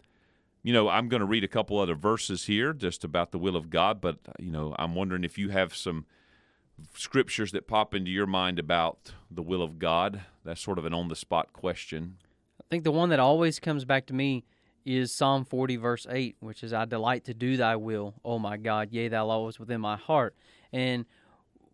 [0.64, 3.56] You know, I'm going to read a couple other verses here just about the will
[3.56, 6.06] of God, but, you know, I'm wondering if you have some
[6.94, 10.22] scriptures that pop into your mind about the will of God.
[10.44, 12.18] That's sort of an on the spot question.
[12.60, 14.44] I think the one that always comes back to me
[14.88, 18.56] is Psalm 40, verse 8, which is, I delight to do thy will, O my
[18.56, 20.34] God, yea, thy law is within my heart.
[20.72, 21.06] And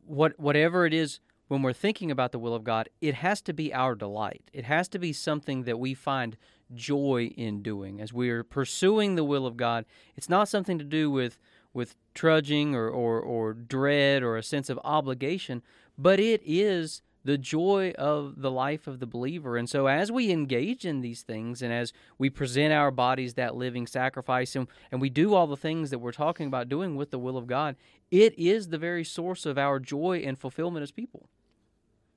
[0.06, 3.54] what whatever it is, when we're thinking about the will of God, it has to
[3.54, 4.50] be our delight.
[4.52, 6.38] It has to be something that we find
[6.74, 8.02] joy in doing.
[8.02, 9.86] As we're pursuing the will of God,
[10.16, 11.38] it's not something to do with
[11.74, 15.64] with trudging or, or, or dread or a sense of obligation,
[15.98, 19.58] but it is the joy of the life of the believer.
[19.58, 23.56] And so, as we engage in these things and as we present our bodies that
[23.56, 27.12] living sacrifice and, and we do all the things that we're talking about doing with
[27.12, 27.76] the will of God,
[28.12, 31.30] it is the very source of our joy and fulfillment as people.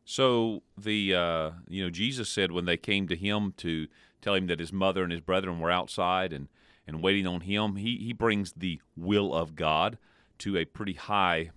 [0.05, 3.89] So, the, uh, you know, Jesus said when they came to him to
[4.23, 6.49] tell him that his mother and his brethren were outside and,
[6.87, 9.99] and waiting on him, he, he brings the will of God
[10.39, 11.51] to a pretty high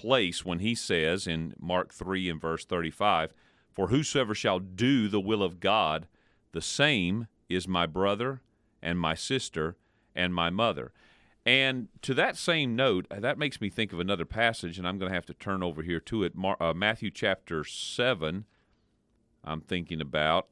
[0.00, 3.34] place when he says in Mark 3 and verse 35,
[3.70, 6.06] For whosoever shall do the will of God,
[6.52, 8.40] the same is my brother
[8.82, 9.76] and my sister
[10.14, 10.92] and my mother.
[11.44, 14.98] And to that same note, uh, that makes me think of another passage, and I'm
[14.98, 16.34] going to have to turn over here to it.
[16.34, 18.46] Mar- uh, Matthew chapter 7,
[19.44, 20.48] I'm thinking about.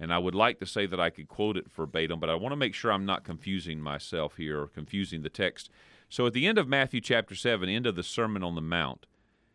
[0.00, 2.52] And I would like to say that I could quote it verbatim, but I want
[2.52, 5.70] to make sure I'm not confusing myself here or confusing the text.
[6.08, 9.06] So at the end of Matthew chapter 7, end of the Sermon on the Mount,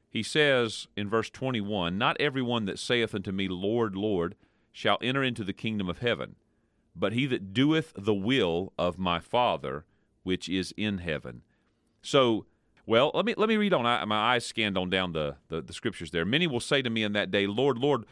[0.10, 4.36] he says in verse 21 Not everyone that saith unto me, Lord, Lord,
[4.72, 6.36] shall enter into the kingdom of heaven,
[6.96, 9.86] but he that doeth the will of my Father
[10.24, 11.42] which is in heaven.
[12.02, 12.46] So,
[12.86, 13.86] well, let me let me read on.
[13.86, 16.26] I, my eyes scanned on down the, the the scriptures there.
[16.26, 18.06] Many will say to me in that day, Lord, Lord,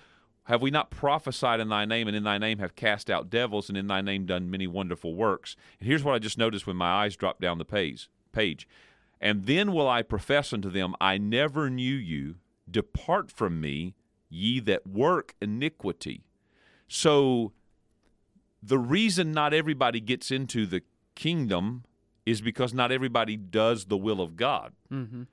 [0.44, 3.70] have we not prophesied in thy name, and in thy name have cast out devils,
[3.70, 5.56] and in thy name done many wonderful works?
[5.80, 8.10] And here's what I just noticed when my eyes dropped down the page.
[8.32, 8.68] Page,
[9.22, 12.36] and then will I profess unto them, I never knew you.
[12.70, 13.96] Depart from me,
[14.30, 16.24] ye that work iniquity.
[16.88, 17.52] So,
[18.62, 20.82] the reason not everybody gets into the
[21.16, 21.84] kingdom
[22.26, 24.74] is because not everybody does the will of God.
[24.92, 25.24] Mm-hmm.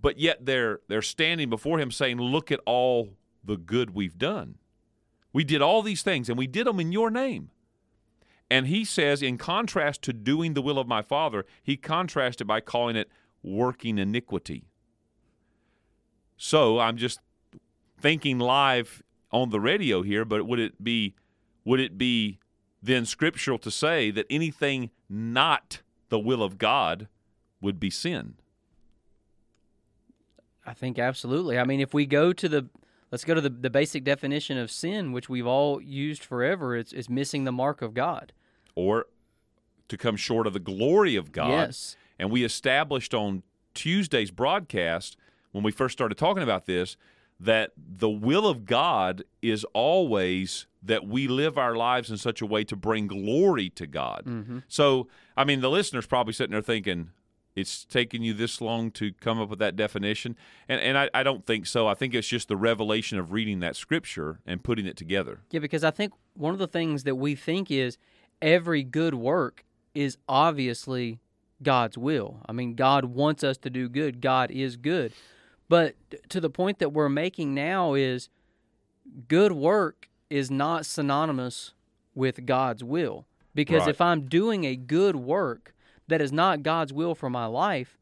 [0.00, 4.56] But yet they're they're standing before him saying, "Look at all the good we've done.
[5.32, 7.50] We did all these things and we did them in your name."
[8.50, 12.60] And he says in contrast to doing the will of my Father, he contrasted by
[12.60, 13.08] calling it
[13.42, 14.64] working iniquity.
[16.36, 17.20] So, I'm just
[18.00, 21.14] thinking live on the radio here, but would it be
[21.64, 22.38] would it be
[22.84, 25.80] then scriptural to say that anything not
[26.10, 27.08] the will of God
[27.60, 28.34] would be sin.
[30.66, 31.58] I think absolutely.
[31.58, 32.68] I mean, if we go to the
[33.14, 36.92] let's go to the, the basic definition of sin, which we've all used forever, it's,
[36.92, 38.32] it's missing the mark of God.
[38.74, 39.06] Or
[39.86, 41.50] to come short of the glory of God.
[41.50, 41.96] Yes.
[42.18, 45.16] And we established on Tuesday's broadcast,
[45.52, 46.96] when we first started talking about this,
[47.38, 52.46] that the will of God is always that we live our lives in such a
[52.46, 54.24] way to bring glory to God.
[54.26, 54.58] Mm-hmm.
[54.66, 55.06] So,
[55.36, 57.10] I mean, the listener's probably sitting there thinking,
[57.56, 60.36] it's taken you this long to come up with that definition.
[60.68, 61.86] And, and I, I don't think so.
[61.86, 65.40] I think it's just the revelation of reading that scripture and putting it together.
[65.50, 67.96] Yeah, because I think one of the things that we think is
[68.42, 71.20] every good work is obviously
[71.62, 72.40] God's will.
[72.46, 75.12] I mean, God wants us to do good, God is good.
[75.68, 75.94] But
[76.28, 78.28] to the point that we're making now is
[79.28, 81.72] good work is not synonymous
[82.14, 83.26] with God's will.
[83.54, 83.90] Because Right.
[83.90, 85.74] if I'm doing a good work
[86.08, 87.98] that is not God's will for my life,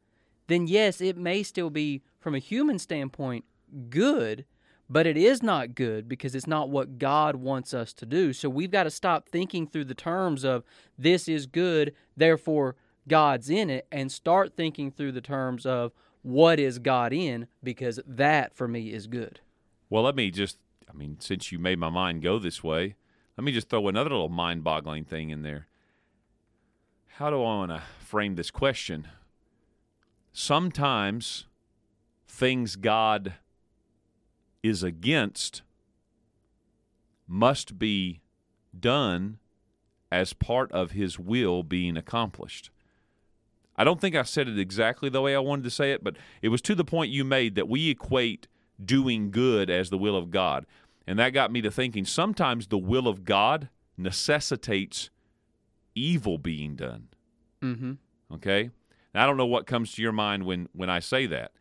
[0.48, 3.44] then yes, it may still be, from a human standpoint,
[3.88, 4.44] good,
[4.88, 8.32] but it is not good because it's not what God wants us to do.
[8.32, 10.64] So we've got to stop thinking through the terms of
[10.98, 12.76] this is good, therefore
[13.08, 15.92] God's in it, and start thinking through the terms of
[16.22, 19.40] what is God in because that for me is good.
[19.88, 22.96] Well, let me just, I mean, since you made my mind go this way,
[23.36, 25.68] let me just throw another little mind boggling thing in there.
[27.16, 29.06] How do I want to frame this question?
[30.32, 31.44] Sometimes
[32.26, 33.34] things God
[34.62, 35.60] is against
[37.28, 38.22] must be
[38.78, 39.38] done
[40.10, 42.70] as part of his will being accomplished.
[43.76, 46.16] I don't think I said it exactly the way I wanted to say it, but
[46.40, 48.48] it was to the point you made that we equate
[48.82, 50.64] doing good as the will of God.
[51.06, 55.10] And that got me to thinking sometimes the will of God necessitates
[55.94, 57.08] evil being done.
[57.62, 57.92] Mm-hmm.
[58.34, 58.70] Okay?
[59.14, 61.52] Now, I don't know what comes to your mind when, when I say that,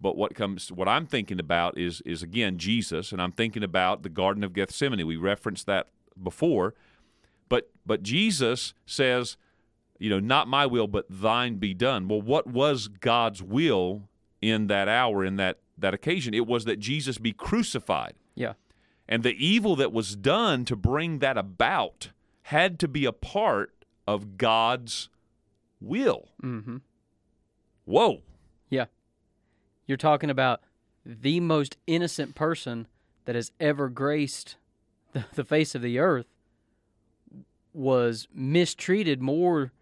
[0.00, 4.02] but what comes what I'm thinking about is is again Jesus, and I'm thinking about
[4.02, 5.06] the Garden of Gethsemane.
[5.06, 5.88] We referenced that
[6.20, 6.74] before,
[7.48, 9.36] but but Jesus says,
[9.98, 12.08] you know, not my will, but thine be done.
[12.08, 14.08] Well, what was God's will
[14.42, 16.34] in that hour, in that that occasion?
[16.34, 18.14] It was that Jesus be crucified.
[18.34, 18.54] Yeah.
[19.08, 22.10] And the evil that was done to bring that about
[22.48, 23.72] had to be a part
[24.06, 25.08] of God's
[25.80, 26.28] will.
[26.42, 26.78] Mm-hmm.
[27.86, 28.22] Whoa.
[28.68, 28.86] Yeah.
[29.86, 30.60] You're talking about
[31.06, 32.86] the most innocent person
[33.24, 34.56] that has ever graced
[35.12, 36.26] the, the face of the earth
[37.72, 39.72] was mistreated more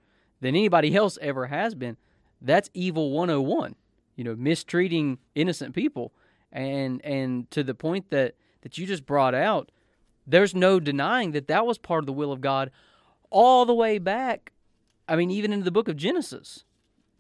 [0.41, 1.97] than anybody else ever has been.
[2.41, 3.75] That's evil 101.
[4.15, 6.13] You know, mistreating innocent people.
[6.53, 9.73] And and to the point that that you just brought out,
[10.27, 12.71] there's no denying that that was part of the will of God
[13.31, 14.53] all the way back.
[15.09, 16.65] I mean, even into the book of Genesis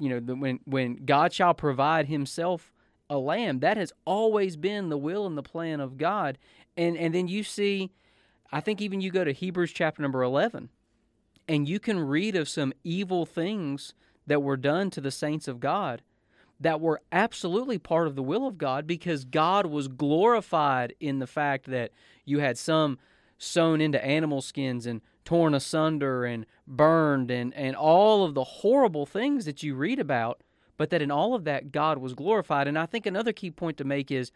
[0.02, 2.72] you know, the, when when God shall provide Himself
[3.08, 6.38] a lamb, that has always been the will and the plan of God.
[6.76, 7.92] And and then you see,
[8.50, 10.70] I think even you go to Hebrews chapter number eleven,
[11.46, 13.94] and you can read of some evil things
[14.26, 16.02] that were done to the saints of God
[16.62, 21.26] that were absolutely part of the will of God because God was glorified in the
[21.26, 21.90] fact that
[22.24, 22.98] you had some
[23.36, 29.06] sewn into animal skins and torn asunder and burned and, and all of the horrible
[29.06, 30.42] things that you read about,
[30.76, 32.68] but that in all of that, God was glorified.
[32.68, 34.30] And I think another key point to make is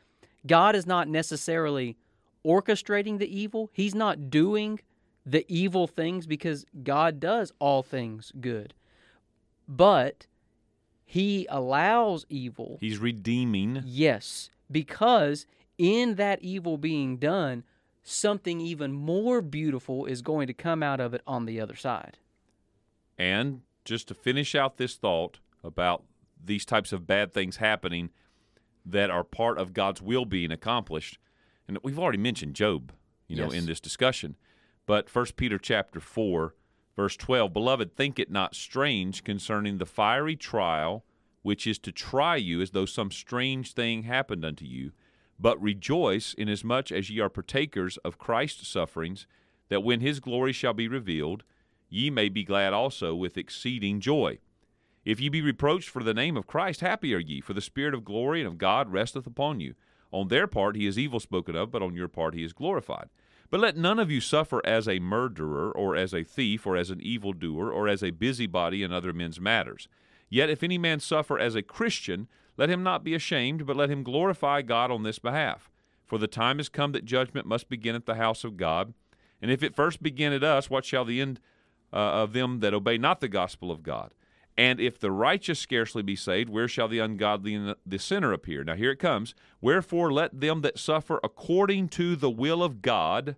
[0.46, 1.96] God is not necessarily
[2.44, 4.80] orchestrating the evil, He's not doing
[5.24, 8.74] the evil things because God does all things good.
[9.68, 10.26] But
[11.06, 12.78] He allows evil.
[12.80, 13.82] He's redeeming.
[13.86, 15.46] Yes, because
[15.78, 17.62] in that evil being done,
[18.02, 22.18] something even more beautiful is going to come out of it on the other side.
[23.16, 26.02] And just to finish out this thought about
[26.44, 28.10] these types of bad things happening
[28.84, 31.18] that are part of God's will being accomplished,
[31.68, 32.92] and we've already mentioned Job,
[33.28, 33.54] you know, Yes.
[33.54, 34.36] in this discussion.
[34.86, 36.54] But First Peter chapter four,
[36.96, 41.04] verse twelve, beloved, think it not strange concerning the fiery trial
[41.42, 44.90] which is to try you as though some strange thing happened unto you,
[45.38, 49.28] but rejoice inasmuch as ye are partakers of Christ's sufferings,
[49.68, 51.44] that when his glory shall be revealed,
[51.88, 54.40] ye may be glad also with exceeding joy.
[55.04, 57.94] If ye be reproached for the name of Christ, happy are ye, for the Spirit
[57.94, 59.74] of glory and of God resteth upon you.
[60.10, 63.08] On their part he is evil spoken of, but on your part he is glorified.
[63.50, 66.90] But let none of you suffer as a murderer, or as a thief, or as
[66.90, 69.88] an evildoer, or as a busybody in other men's matters.
[70.28, 73.90] Yet if any man suffer as a Christian, let him not be ashamed, but let
[73.90, 75.70] him glorify God on this behalf.
[76.06, 78.94] For the time is come that judgment must begin at the house of God.
[79.42, 81.40] And if it first begin at us, what shall the end
[81.92, 84.12] uh, of them that obey not the gospel of God?
[84.58, 88.64] And if the righteous scarcely be saved, where shall the ungodly and the sinner appear?
[88.64, 89.34] Now here it comes.
[89.60, 93.36] Wherefore let them that suffer according to the will of God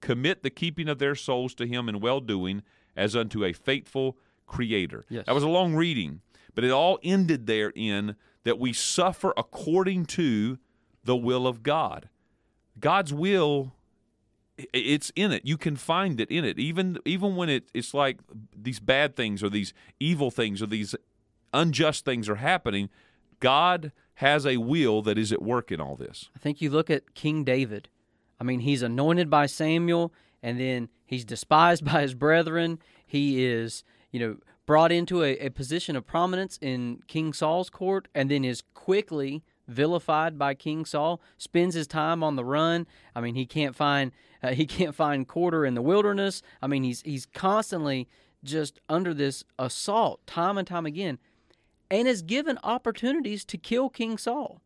[0.00, 2.62] commit the keeping of their souls to him in well doing
[2.96, 5.04] as unto a faithful creator.
[5.08, 5.26] Yes.
[5.26, 6.20] That was a long reading,
[6.54, 10.58] but it all ended there in that we suffer according to
[11.04, 12.08] the will of God.
[12.78, 13.72] God's will
[14.56, 15.42] it's in it.
[15.44, 16.58] You can find it in it.
[16.58, 18.18] Even even when it, it's like
[18.56, 20.94] these bad things or these evil things or these
[21.52, 22.88] unjust things are happening,
[23.40, 26.30] God has a will that is at work in all this.
[26.36, 27.88] I think you look at King David.
[28.38, 32.78] I mean, he's anointed by Samuel, and then he's despised by his brethren.
[33.06, 34.36] He is, you know,
[34.66, 39.42] brought into a, a position of prominence in King Saul's court, and then is quickly
[39.68, 41.20] vilified by King Saul.
[41.38, 42.86] Spends his time on the run.
[43.14, 46.42] I mean, he can't find uh, he can't find quarter in the wilderness.
[46.60, 48.08] I mean, he's he's constantly
[48.44, 51.18] just under this assault, time and time again,
[51.90, 54.60] and is given opportunities to kill King Saul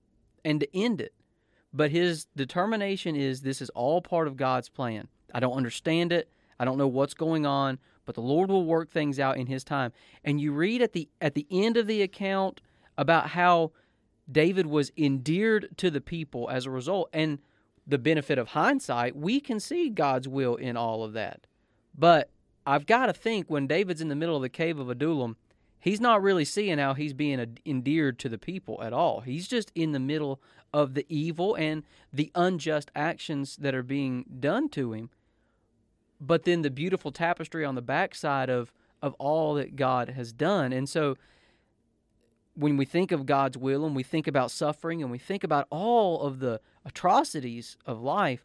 [0.45, 1.13] and to end it
[1.77, 5.09] but his determination is this is all part of God's plan.
[5.35, 6.31] I don't understand it.
[6.59, 9.63] I don't know what's going on, but the Lord will work things out in his
[9.63, 9.93] time.
[10.25, 12.63] And you read at the at the end of the account
[12.97, 13.73] about how
[14.31, 17.39] David was endeared to the people as a result and
[17.87, 21.47] the benefit of hindsight, we can see God's will in all of that.
[21.97, 22.31] But
[22.67, 25.37] I've got to think when David's in the middle of the cave of Adullam,
[25.79, 29.21] he's not really seeing how he's being endeared to the people at all.
[29.21, 30.41] He's just in the middle
[30.75, 35.11] of the evil and the unjust actions that are being done to him.
[36.21, 38.73] But then the beautiful tapestry on the backside of
[39.03, 40.73] of all that God has done.
[40.73, 41.17] And so
[42.57, 45.67] when we think of God's will and we think about suffering and we think about
[45.71, 48.45] all of the atrocities of life,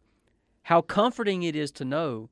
[0.64, 2.28] how comforting it is to know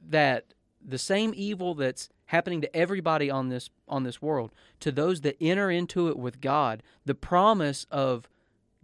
[0.00, 5.22] that the same evil that's happening to everybody on this on this world to those
[5.22, 8.28] that enter into it with God the promise of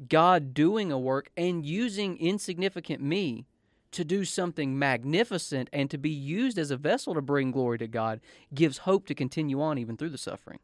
[0.08, 3.46] God doing a work and using insignificant me
[3.92, 7.86] to do something magnificent and to be used as a vessel to bring glory to
[7.86, 8.20] God
[8.52, 10.58] gives hope to continue on even through the suffering.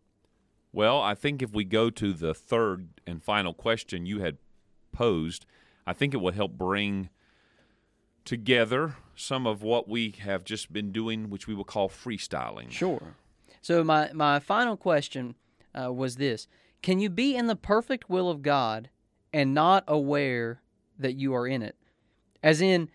[0.72, 4.38] Well, I think if we go to the third and final question you had
[4.92, 5.46] posed,
[5.86, 7.10] I think it will help bring
[8.24, 12.70] together some of what we have just been doing, which we will call freestyling.
[12.70, 13.16] Sure.
[13.60, 15.34] So my my final question
[15.74, 16.46] uh, was this:
[16.82, 18.88] Can you be in the perfect will of God
[19.32, 20.60] and not aware
[20.98, 21.76] that you are in it?
[22.42, 22.88] As in,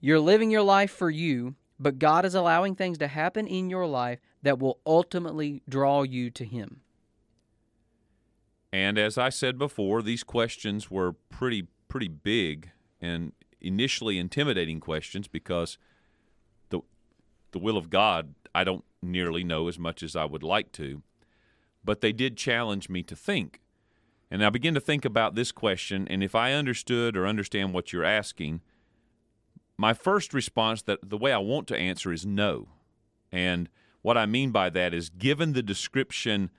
[0.00, 3.86] you're living your life for you, but God is allowing things to happen in your
[3.86, 6.80] life that will ultimately draw you to Him.
[8.72, 15.26] And as I said before, these questions were pretty pretty big and initially intimidating questions
[15.26, 15.78] because
[16.68, 16.80] the
[17.52, 21.02] the will of God I don't nearly know as much as I would like to,
[21.84, 23.60] but they did challenge me to think.
[24.30, 27.92] And I begin to think about this question and if I understood or understand what
[27.92, 28.60] you're asking,
[29.78, 32.68] my first response that the way I want to answer is no.
[33.32, 33.70] And
[34.02, 36.50] what I mean by that is given the description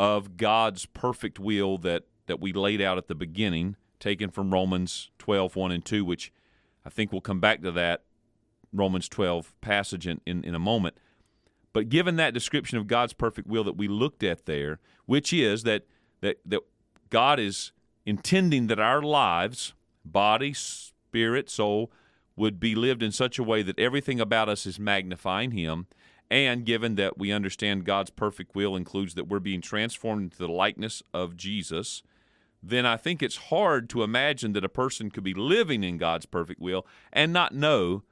[0.00, 5.10] of God's perfect will that, that we laid out at the beginning, taken from Romans
[5.18, 6.32] 12, 1 and 2, which
[6.86, 8.04] I think we'll come back to that
[8.72, 10.96] Romans 12 passage in, in, in a moment.
[11.74, 15.64] But given that description of God's perfect will that we looked at there, which is
[15.64, 15.84] that
[16.22, 16.60] that that
[17.10, 17.72] God is
[18.06, 21.92] intending that our lives, body, spirit, soul,
[22.36, 25.88] would be lived in such a way that everything about us is magnifying Him,
[26.30, 30.48] and given that we understand God's perfect will includes that we're being transformed into the
[30.48, 32.02] likeness of Jesus,
[32.62, 36.26] then I think it's hard to imagine that a person could be living in God's
[36.26, 38.04] perfect will and not know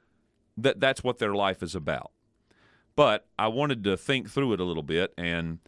[0.57, 2.11] that that's what their life is about.
[2.95, 5.59] But I wanted to think through it a little bit, and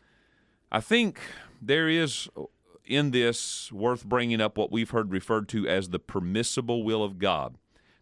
[0.72, 1.22] I think
[1.62, 2.44] there is uh,
[2.86, 7.20] in this worth bringing up what we've heard referred to as the permissible will of
[7.20, 7.56] God.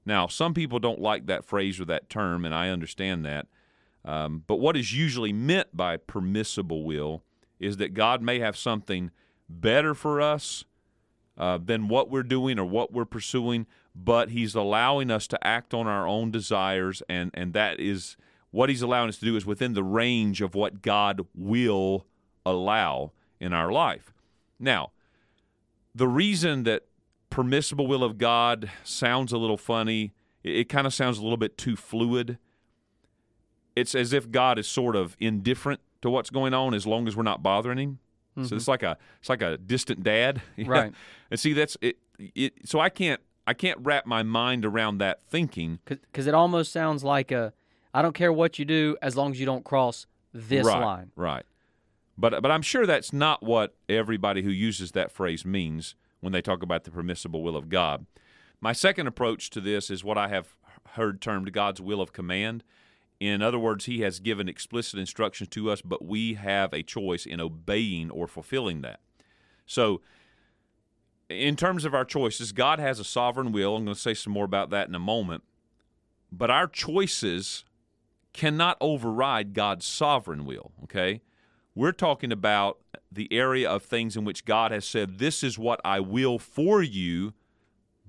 [0.05, 3.45] Now, some people don't like that phrase or that term, and I understand that.
[4.09, 7.21] Um, but what is usually meant by permissible will
[7.59, 9.11] is that God may have something
[9.47, 10.65] better for us
[11.37, 15.75] uh, than what we're doing or what we're pursuing, but He's allowing us to act
[15.75, 18.17] on our own desires, and, and that is
[18.49, 22.07] what He's allowing us to do is within the range of what God will
[22.47, 24.11] allow in our life.
[24.59, 24.89] Now,
[25.93, 26.85] the reason that
[27.29, 31.37] permissible will of God sounds a little funny, it, it kind of sounds a little
[31.37, 32.39] bit too fluid.
[33.75, 37.15] It's as if God is sort of indifferent to what's going on as long as
[37.15, 37.99] we're not bothering him.
[38.37, 38.47] Mm-hmm.
[38.47, 40.93] So it's like a it's like a distant dad, right?
[41.29, 42.53] and see, that's it, it.
[42.65, 47.03] So I can't I can't wrap my mind around that thinking because it almost sounds
[47.03, 47.53] like a
[47.93, 51.11] I don't care what you do as long as you don't cross this right, line.
[51.15, 51.43] Right.
[52.17, 56.41] But but I'm sure that's not what everybody who uses that phrase means when they
[56.41, 58.05] talk about the permissible will of God.
[58.61, 60.55] My second approach to this is what I have
[60.93, 62.63] heard termed God's will of command.
[63.19, 67.25] In other words, He has given explicit instructions to us, but we have a choice
[67.25, 68.99] in obeying or fulfilling that.
[69.65, 70.01] So,
[71.29, 73.75] in terms of our choices, God has a sovereign will.
[73.75, 75.43] I'm going to say some more about that in a moment.
[76.31, 77.65] But our choices
[78.33, 81.21] cannot override God's sovereign will, okay?
[81.75, 82.79] We're talking about
[83.11, 86.81] the area of things in which God has said, This is what I will for
[86.81, 87.33] you,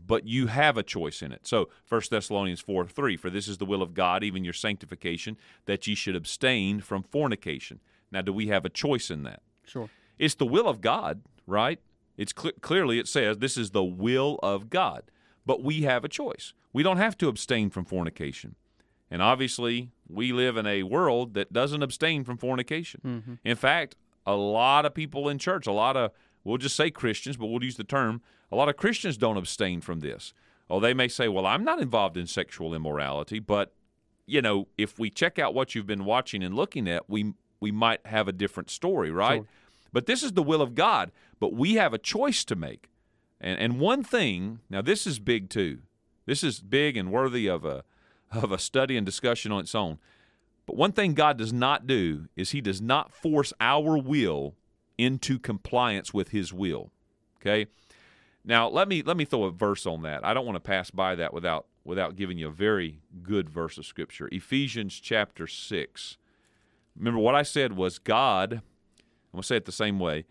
[0.07, 1.47] but you have a choice in it.
[1.47, 5.37] So 1 Thessalonians 4 3, for this is the will of God, even your sanctification,
[5.67, 7.81] that ye should abstain from fornication.
[8.11, 9.43] Now, do we have a choice in that?
[9.65, 9.89] Sure.
[10.19, 11.81] It's the will of God, right?
[12.17, 15.05] It's cl- clearly it says this is the will of God,
[15.47, 16.53] but we have a choice.
[16.73, 18.57] We don't have to abstain from fornication.
[19.11, 23.01] And obviously, we live in a world that doesn't abstain from fornication.
[23.05, 23.35] Mm-hmm.
[23.45, 23.97] In fact,
[24.27, 26.13] a lot of people in church, a lot of,
[26.45, 29.81] we'll just say Christians, but we'll use the term, a lot of Christians don't abstain
[29.81, 30.35] from this.
[30.69, 33.73] Oh, they may say, well, I'm not involved in sexual immorality, but,
[34.27, 37.73] you know, if we check out what you've been watching and looking at, we, we
[37.73, 39.41] might have a different story, right?
[39.41, 39.49] Sure.
[39.93, 42.89] But this is the will of God, but we have a choice to make.
[43.41, 45.79] And, and one thing, now this is big too.
[46.27, 47.83] This is big and worthy of a,
[48.31, 49.99] of a study and discussion on its own.
[50.67, 54.55] But one thing God does not do is He does not force our will
[54.97, 56.93] into compliance with His will.
[57.41, 57.67] Okay.
[58.51, 60.25] Now let me let me throw a verse on that.
[60.25, 63.79] I don't want to pass by that without without giving you a very good verse
[63.79, 64.29] of scripture.
[64.33, 66.19] Ephesians chapter six.
[66.97, 68.55] Remember what I said was God.
[68.55, 68.61] I'm
[69.35, 70.25] gonna say it the same way.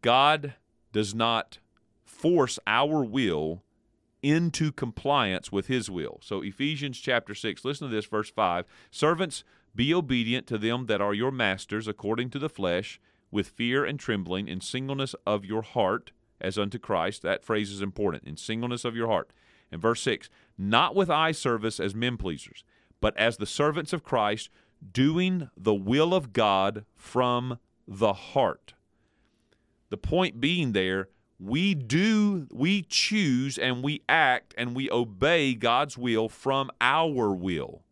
[0.00, 0.54] God
[0.92, 1.58] does not
[2.02, 3.62] force our will
[4.22, 6.18] into compliance with his will.
[6.22, 8.64] So Ephesians chapter 6, listen to this verse 5.
[8.90, 12.98] Servants, be obedient to them that are your masters according to the flesh,
[13.30, 17.22] with fear and trembling, in singleness of your heart, as unto Christ.
[17.22, 18.24] That phrase is important.
[18.24, 19.30] In singleness of your heart.
[19.72, 22.62] And verse 6, not with eye service as men pleasers,
[23.00, 24.48] but as the servants of Christ,
[24.92, 28.74] doing the will of God from the heart.
[29.90, 31.08] The point being there,
[31.38, 37.82] we do, we choose and we act and we obey God's will from our will.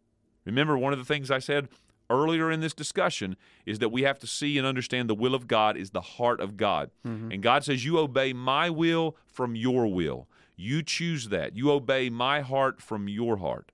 [0.44, 1.68] Remember, one of the things I said
[2.10, 3.36] earlier in this discussion
[3.66, 6.40] is that we have to see and understand the will of God is the heart
[6.40, 6.90] of God.
[7.06, 7.32] Mm-hmm.
[7.32, 10.28] And God says, You obey my will from your will.
[10.56, 11.56] You choose that.
[11.56, 13.72] You obey my heart from your heart.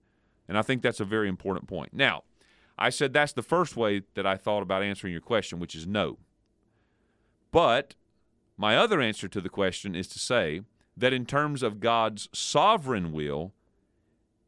[0.49, 1.93] And I think that's a very important point.
[1.93, 2.24] Now,
[2.78, 5.87] I said that's the first way that I thought about answering your question, which is
[5.87, 6.18] no.
[7.53, 7.95] But
[8.57, 10.62] my other answer to the question is to say
[10.97, 13.53] that in terms of God's sovereign will,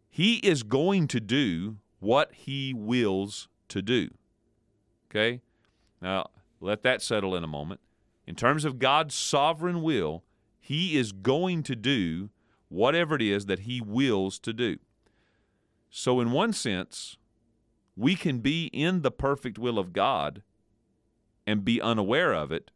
[0.09, 4.09] He is going to do what He wills to do.
[5.11, 5.41] Okay?
[6.01, 7.81] Now, let that settle in a moment.
[8.27, 10.23] In terms of God's sovereign will,
[10.61, 12.31] He is going to do
[12.69, 14.79] whatever it is that He wills to do.
[15.91, 17.17] So, in one sense,
[17.97, 20.43] we can be in the perfect will of God
[21.47, 22.71] and be unaware of it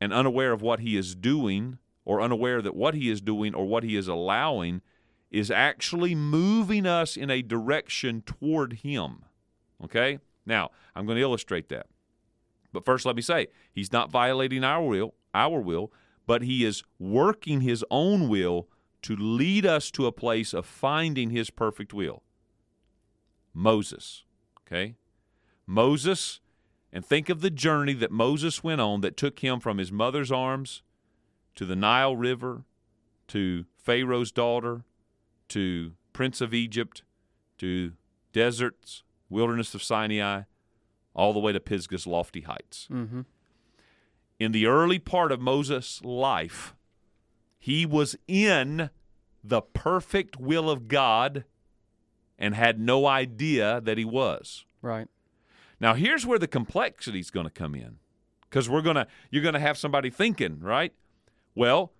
[0.00, 3.64] and unaware of what he is doing or unaware that what he is doing or
[3.64, 4.82] what he is allowing
[5.30, 9.24] is actually moving us in a direction toward Him.
[9.84, 10.18] Okay?
[10.44, 11.86] Now, I'm going to illustrate that.
[12.72, 15.92] But first, let me say, He's not violating our will, our will,
[16.26, 18.68] but He is working His own will
[19.02, 22.22] to lead us to a place of finding His perfect will.
[23.54, 24.24] Moses.
[24.60, 24.96] Okay?
[25.66, 26.40] Moses,
[26.92, 30.30] and think of the journey that Moses went on that took him from his mother's
[30.30, 30.82] arms
[31.56, 32.64] to the Nile River,
[33.28, 34.84] to Pharaoh's daughter,
[35.48, 37.02] to Prince of Egypt,
[37.58, 37.92] to
[38.32, 40.42] deserts, wilderness of Sinai,
[41.14, 42.88] all the way to Pisgah's lofty heights.
[42.90, 43.22] Mm-hmm.
[44.38, 46.74] In the early part of Moses' life,
[47.58, 48.90] he was in
[49.42, 51.44] the perfect will of God
[52.38, 54.64] and had no idea that he was.
[54.82, 55.08] Right.
[55.80, 57.96] Now here's where the complexity is going to come in.
[58.50, 60.92] Cuz we're going to you're going to have somebody thinking, right?
[61.54, 61.92] Well,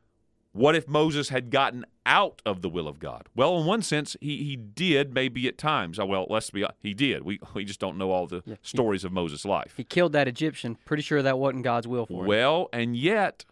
[0.57, 3.29] what if Moses had gotten out of the will of God?
[3.35, 5.99] Well, in one sense, he, he did maybe at times.
[5.99, 7.23] Oh, well, let's be he did.
[7.25, 8.57] We we just don't know all the Yeah.
[8.63, 9.75] stories of Moses' life.
[9.77, 10.77] He killed that Egyptian.
[10.85, 12.27] Pretty sure that wasn't God's will for him.
[12.27, 13.45] Well, and yet,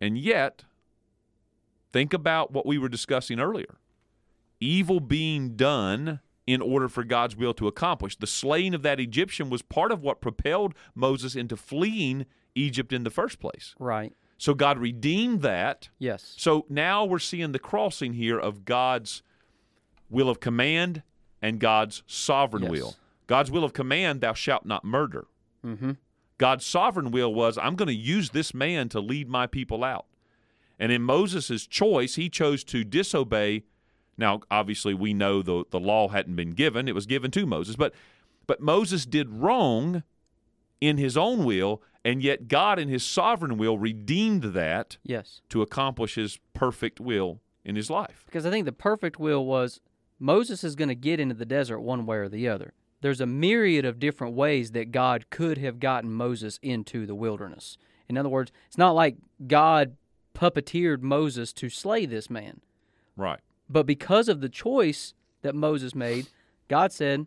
[0.00, 0.64] and yet,
[1.92, 3.76] think about what we were discussing earlier.
[4.60, 8.16] Evil being done in order for God's will to accomplish.
[8.16, 13.02] The slaying of that Egyptian was part of what propelled Moses into fleeing Egypt in
[13.04, 13.74] the first place.
[13.78, 14.12] Right.
[14.38, 15.88] So God redeemed that.
[15.98, 16.34] Yes.
[16.36, 19.22] So now we're seeing the crossing here of God's
[20.10, 21.02] will of command
[21.40, 22.72] and God's sovereign Yes.
[22.72, 22.96] will.
[23.26, 25.26] God's will of command, thou shalt not murder.
[25.64, 25.92] Mm-hmm.
[26.36, 30.06] God's sovereign will was, I'm going to use this man to lead my people out.
[30.78, 33.62] And in Moses' choice, he chose to disobey.
[34.18, 37.76] Now, obviously, we know the, the law hadn't been given, it was given to Moses.
[37.76, 37.94] But,
[38.46, 40.02] but Moses did wrong
[40.80, 45.40] in his own will, and yet God, in his sovereign will, redeemed that Yes.
[45.48, 48.24] to accomplish his perfect will in his life.
[48.26, 49.80] Because I think the perfect will was
[50.18, 52.74] Moses is going to get into the desert one way or the other.
[53.00, 57.76] There's a myriad of different ways that God could have gotten Moses into the wilderness.
[58.08, 59.96] In other words, it's not like God
[60.34, 62.60] puppeteered Moses to slay this man.
[63.16, 63.40] Right.
[63.68, 66.28] But because of the choice that Moses made,
[66.68, 67.26] God said,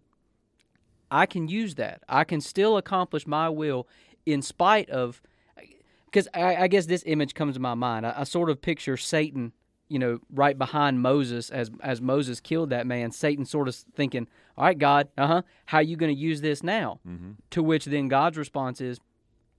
[1.09, 2.03] I can use that.
[2.09, 3.87] I can still accomplish my will
[4.27, 5.21] in spite of.
[6.05, 8.05] Because I, I guess this image comes to my mind.
[8.05, 9.51] I, I sort of picture Satan,
[9.89, 13.11] you know, right behind Moses as as Moses killed that man.
[13.11, 16.41] Satan sort of thinking, "All right, God, uh huh, how are you going to use
[16.41, 17.31] this now?" Mm-hmm.
[17.51, 18.99] To which then God's response is,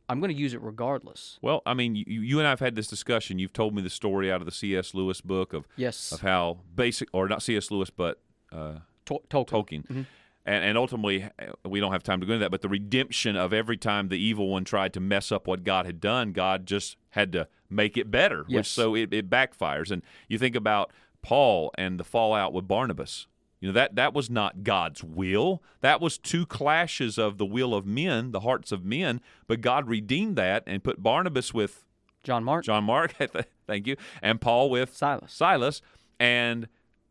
[0.09, 2.75] "I'm going to use it regardless." Well, I mean, you, you and I have had
[2.77, 3.39] this discussion.
[3.39, 4.95] You've told me the story out of the C.S.
[4.95, 7.71] Lewis book of, Yes, of how basic, or not C.S.
[7.71, 9.47] Lewis, but uh, Tol- Tolkien.
[9.47, 9.87] Tolkien.
[9.87, 10.07] Mhm.
[10.49, 13.37] And, and ultimately, uh, we don't have time to go into that, but the redemption
[13.37, 16.65] of every time the evil one tried to mess up what God had done, God
[16.65, 18.69] just had to make it better, which Yes.
[18.69, 19.91] so it, it backfires.
[19.91, 20.91] And you think about
[21.21, 23.27] Paul and the fallout with Barnabas.
[23.61, 25.63] You know that that was not God's will.
[25.83, 29.21] That was two clashes of the will of men, the hearts of men.
[29.49, 31.85] But God redeemed that and put Barnabas with
[32.23, 33.15] John Mark, John Mark,
[33.67, 35.33] thank you, and Paul with Silas.
[35.33, 35.83] Silas,
[36.19, 36.69] and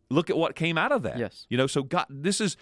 [0.10, 1.20] look at what came out of that.
[1.20, 1.46] Yes.
[1.50, 2.56] You know, so God, this is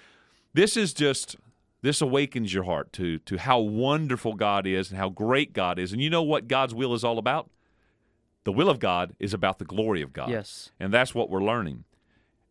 [0.55, 1.35] this is just
[1.81, 5.91] this awakens your heart to to how wonderful God is and how great God is.
[5.93, 7.49] And you know what God's will is all about?
[8.45, 10.29] The will of God is about the glory of God.
[10.29, 10.71] Yes.
[10.79, 11.83] And that's what we're learning.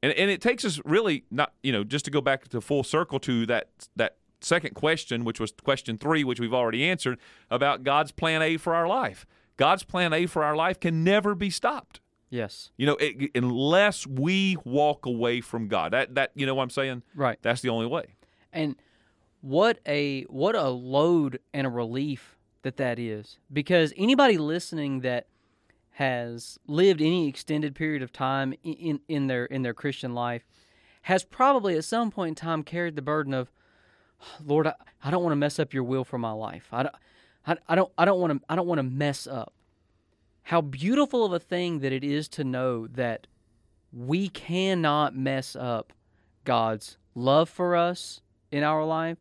[0.03, 2.85] And and it takes us really not, you know, just to go back to full
[2.85, 7.19] circle to that that second question, which was question 3, which we've already answered
[7.51, 9.25] about God's plan A for our life.
[9.57, 12.01] God's plan A for our life can never be stopped.
[12.35, 12.73] Yes.
[12.77, 15.93] You know, it, unless we walk away from God.
[15.93, 17.03] That that you know what I'm saying?
[17.15, 17.39] Right.
[17.43, 18.17] That's the only way.
[18.53, 18.75] And
[19.41, 25.29] what a what a load and a relief that that is because anybody listening that
[25.93, 30.45] has lived any extended period of time in in their in their Christian life
[31.03, 33.53] has probably at some point in time carried the burden of
[34.45, 34.75] Lord I,
[35.05, 36.67] I don't want to mess up your will for my life.
[36.73, 36.95] I don't
[37.47, 39.53] I, I don't I don't want to I don't want to mess up.
[40.45, 43.27] How beautiful of a thing that it is to know that
[43.93, 45.93] we cannot mess up
[46.45, 48.21] God's love for us
[48.51, 49.19] in our life,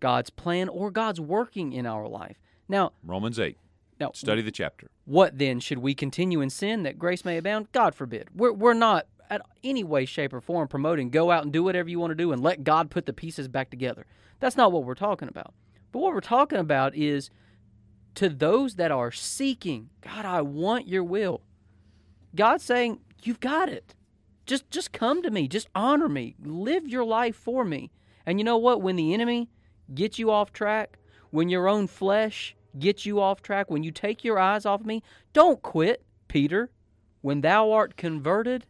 [0.00, 2.36] God's plan, or God's working in our life.
[2.68, 3.56] Now, Romans 8.
[3.98, 4.90] now, Study the chapter.
[5.06, 7.72] what then should we continue in sin that grace may abound?
[7.72, 8.28] God forbid.
[8.34, 11.88] We're we're not at any way, shape, or form promoting go out and do whatever
[11.88, 14.06] you want to do and let God put the pieces back together.
[14.40, 15.54] That's not what we're talking about.
[15.92, 17.30] But what we're talking about is
[18.14, 21.42] to those that are seeking, God, I want your will.
[22.34, 23.94] God's saying, You've got it.
[24.46, 25.48] Just just come to me.
[25.48, 26.36] Just honor me.
[26.42, 27.90] Live your life for me.
[28.24, 28.80] And you know what?
[28.80, 29.50] When the enemy
[29.92, 30.98] gets you off track,
[31.30, 35.02] when your own flesh gets you off track, when you take your eyes off me,
[35.32, 36.70] don't quit, Peter.
[37.22, 38.66] When thou art converted,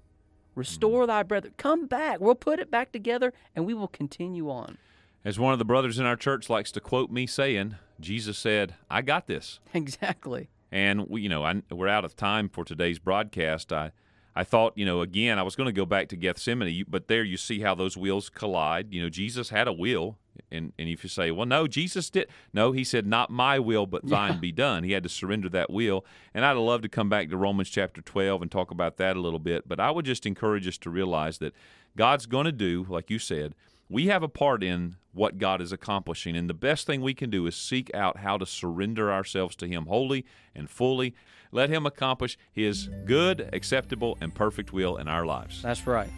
[0.59, 1.51] Restore thy brother.
[1.57, 2.21] Come back.
[2.21, 4.77] We'll put it back together and we will continue on.
[5.25, 8.75] As one of the brothers in our church likes to quote me saying, Jesus said,
[8.91, 9.61] I got this.
[9.75, 10.49] Exactly.
[10.71, 13.73] And we, you know, I, we're out of time for today's broadcast.
[13.73, 13.93] I,
[14.37, 17.25] I thought, you know, again, I was going to go back to Gethsemane, but there
[17.25, 18.93] you see how those wheels collide.
[18.93, 20.19] You know, Jesus had a will,
[20.51, 23.87] and and if you say, well, no, Jesus did, no, he said, not my will,
[23.87, 24.39] but thine Yeah.
[24.41, 24.85] be done.
[24.85, 28.03] He had to surrender that will, and I'd love to come back to Romans chapter
[28.03, 29.67] twelve and talk about that a little bit.
[29.67, 31.55] But I would just encourage us to realize that
[31.97, 33.55] God's going to do, like you said,
[33.89, 37.31] we have a part in what God is accomplishing, and the best thing we can
[37.31, 40.25] do is seek out how to surrender ourselves to Him wholly
[40.55, 41.15] and fully.
[41.51, 45.63] Let Him accomplish His good, acceptable, and perfect will in our lives.
[45.63, 46.11] That's right.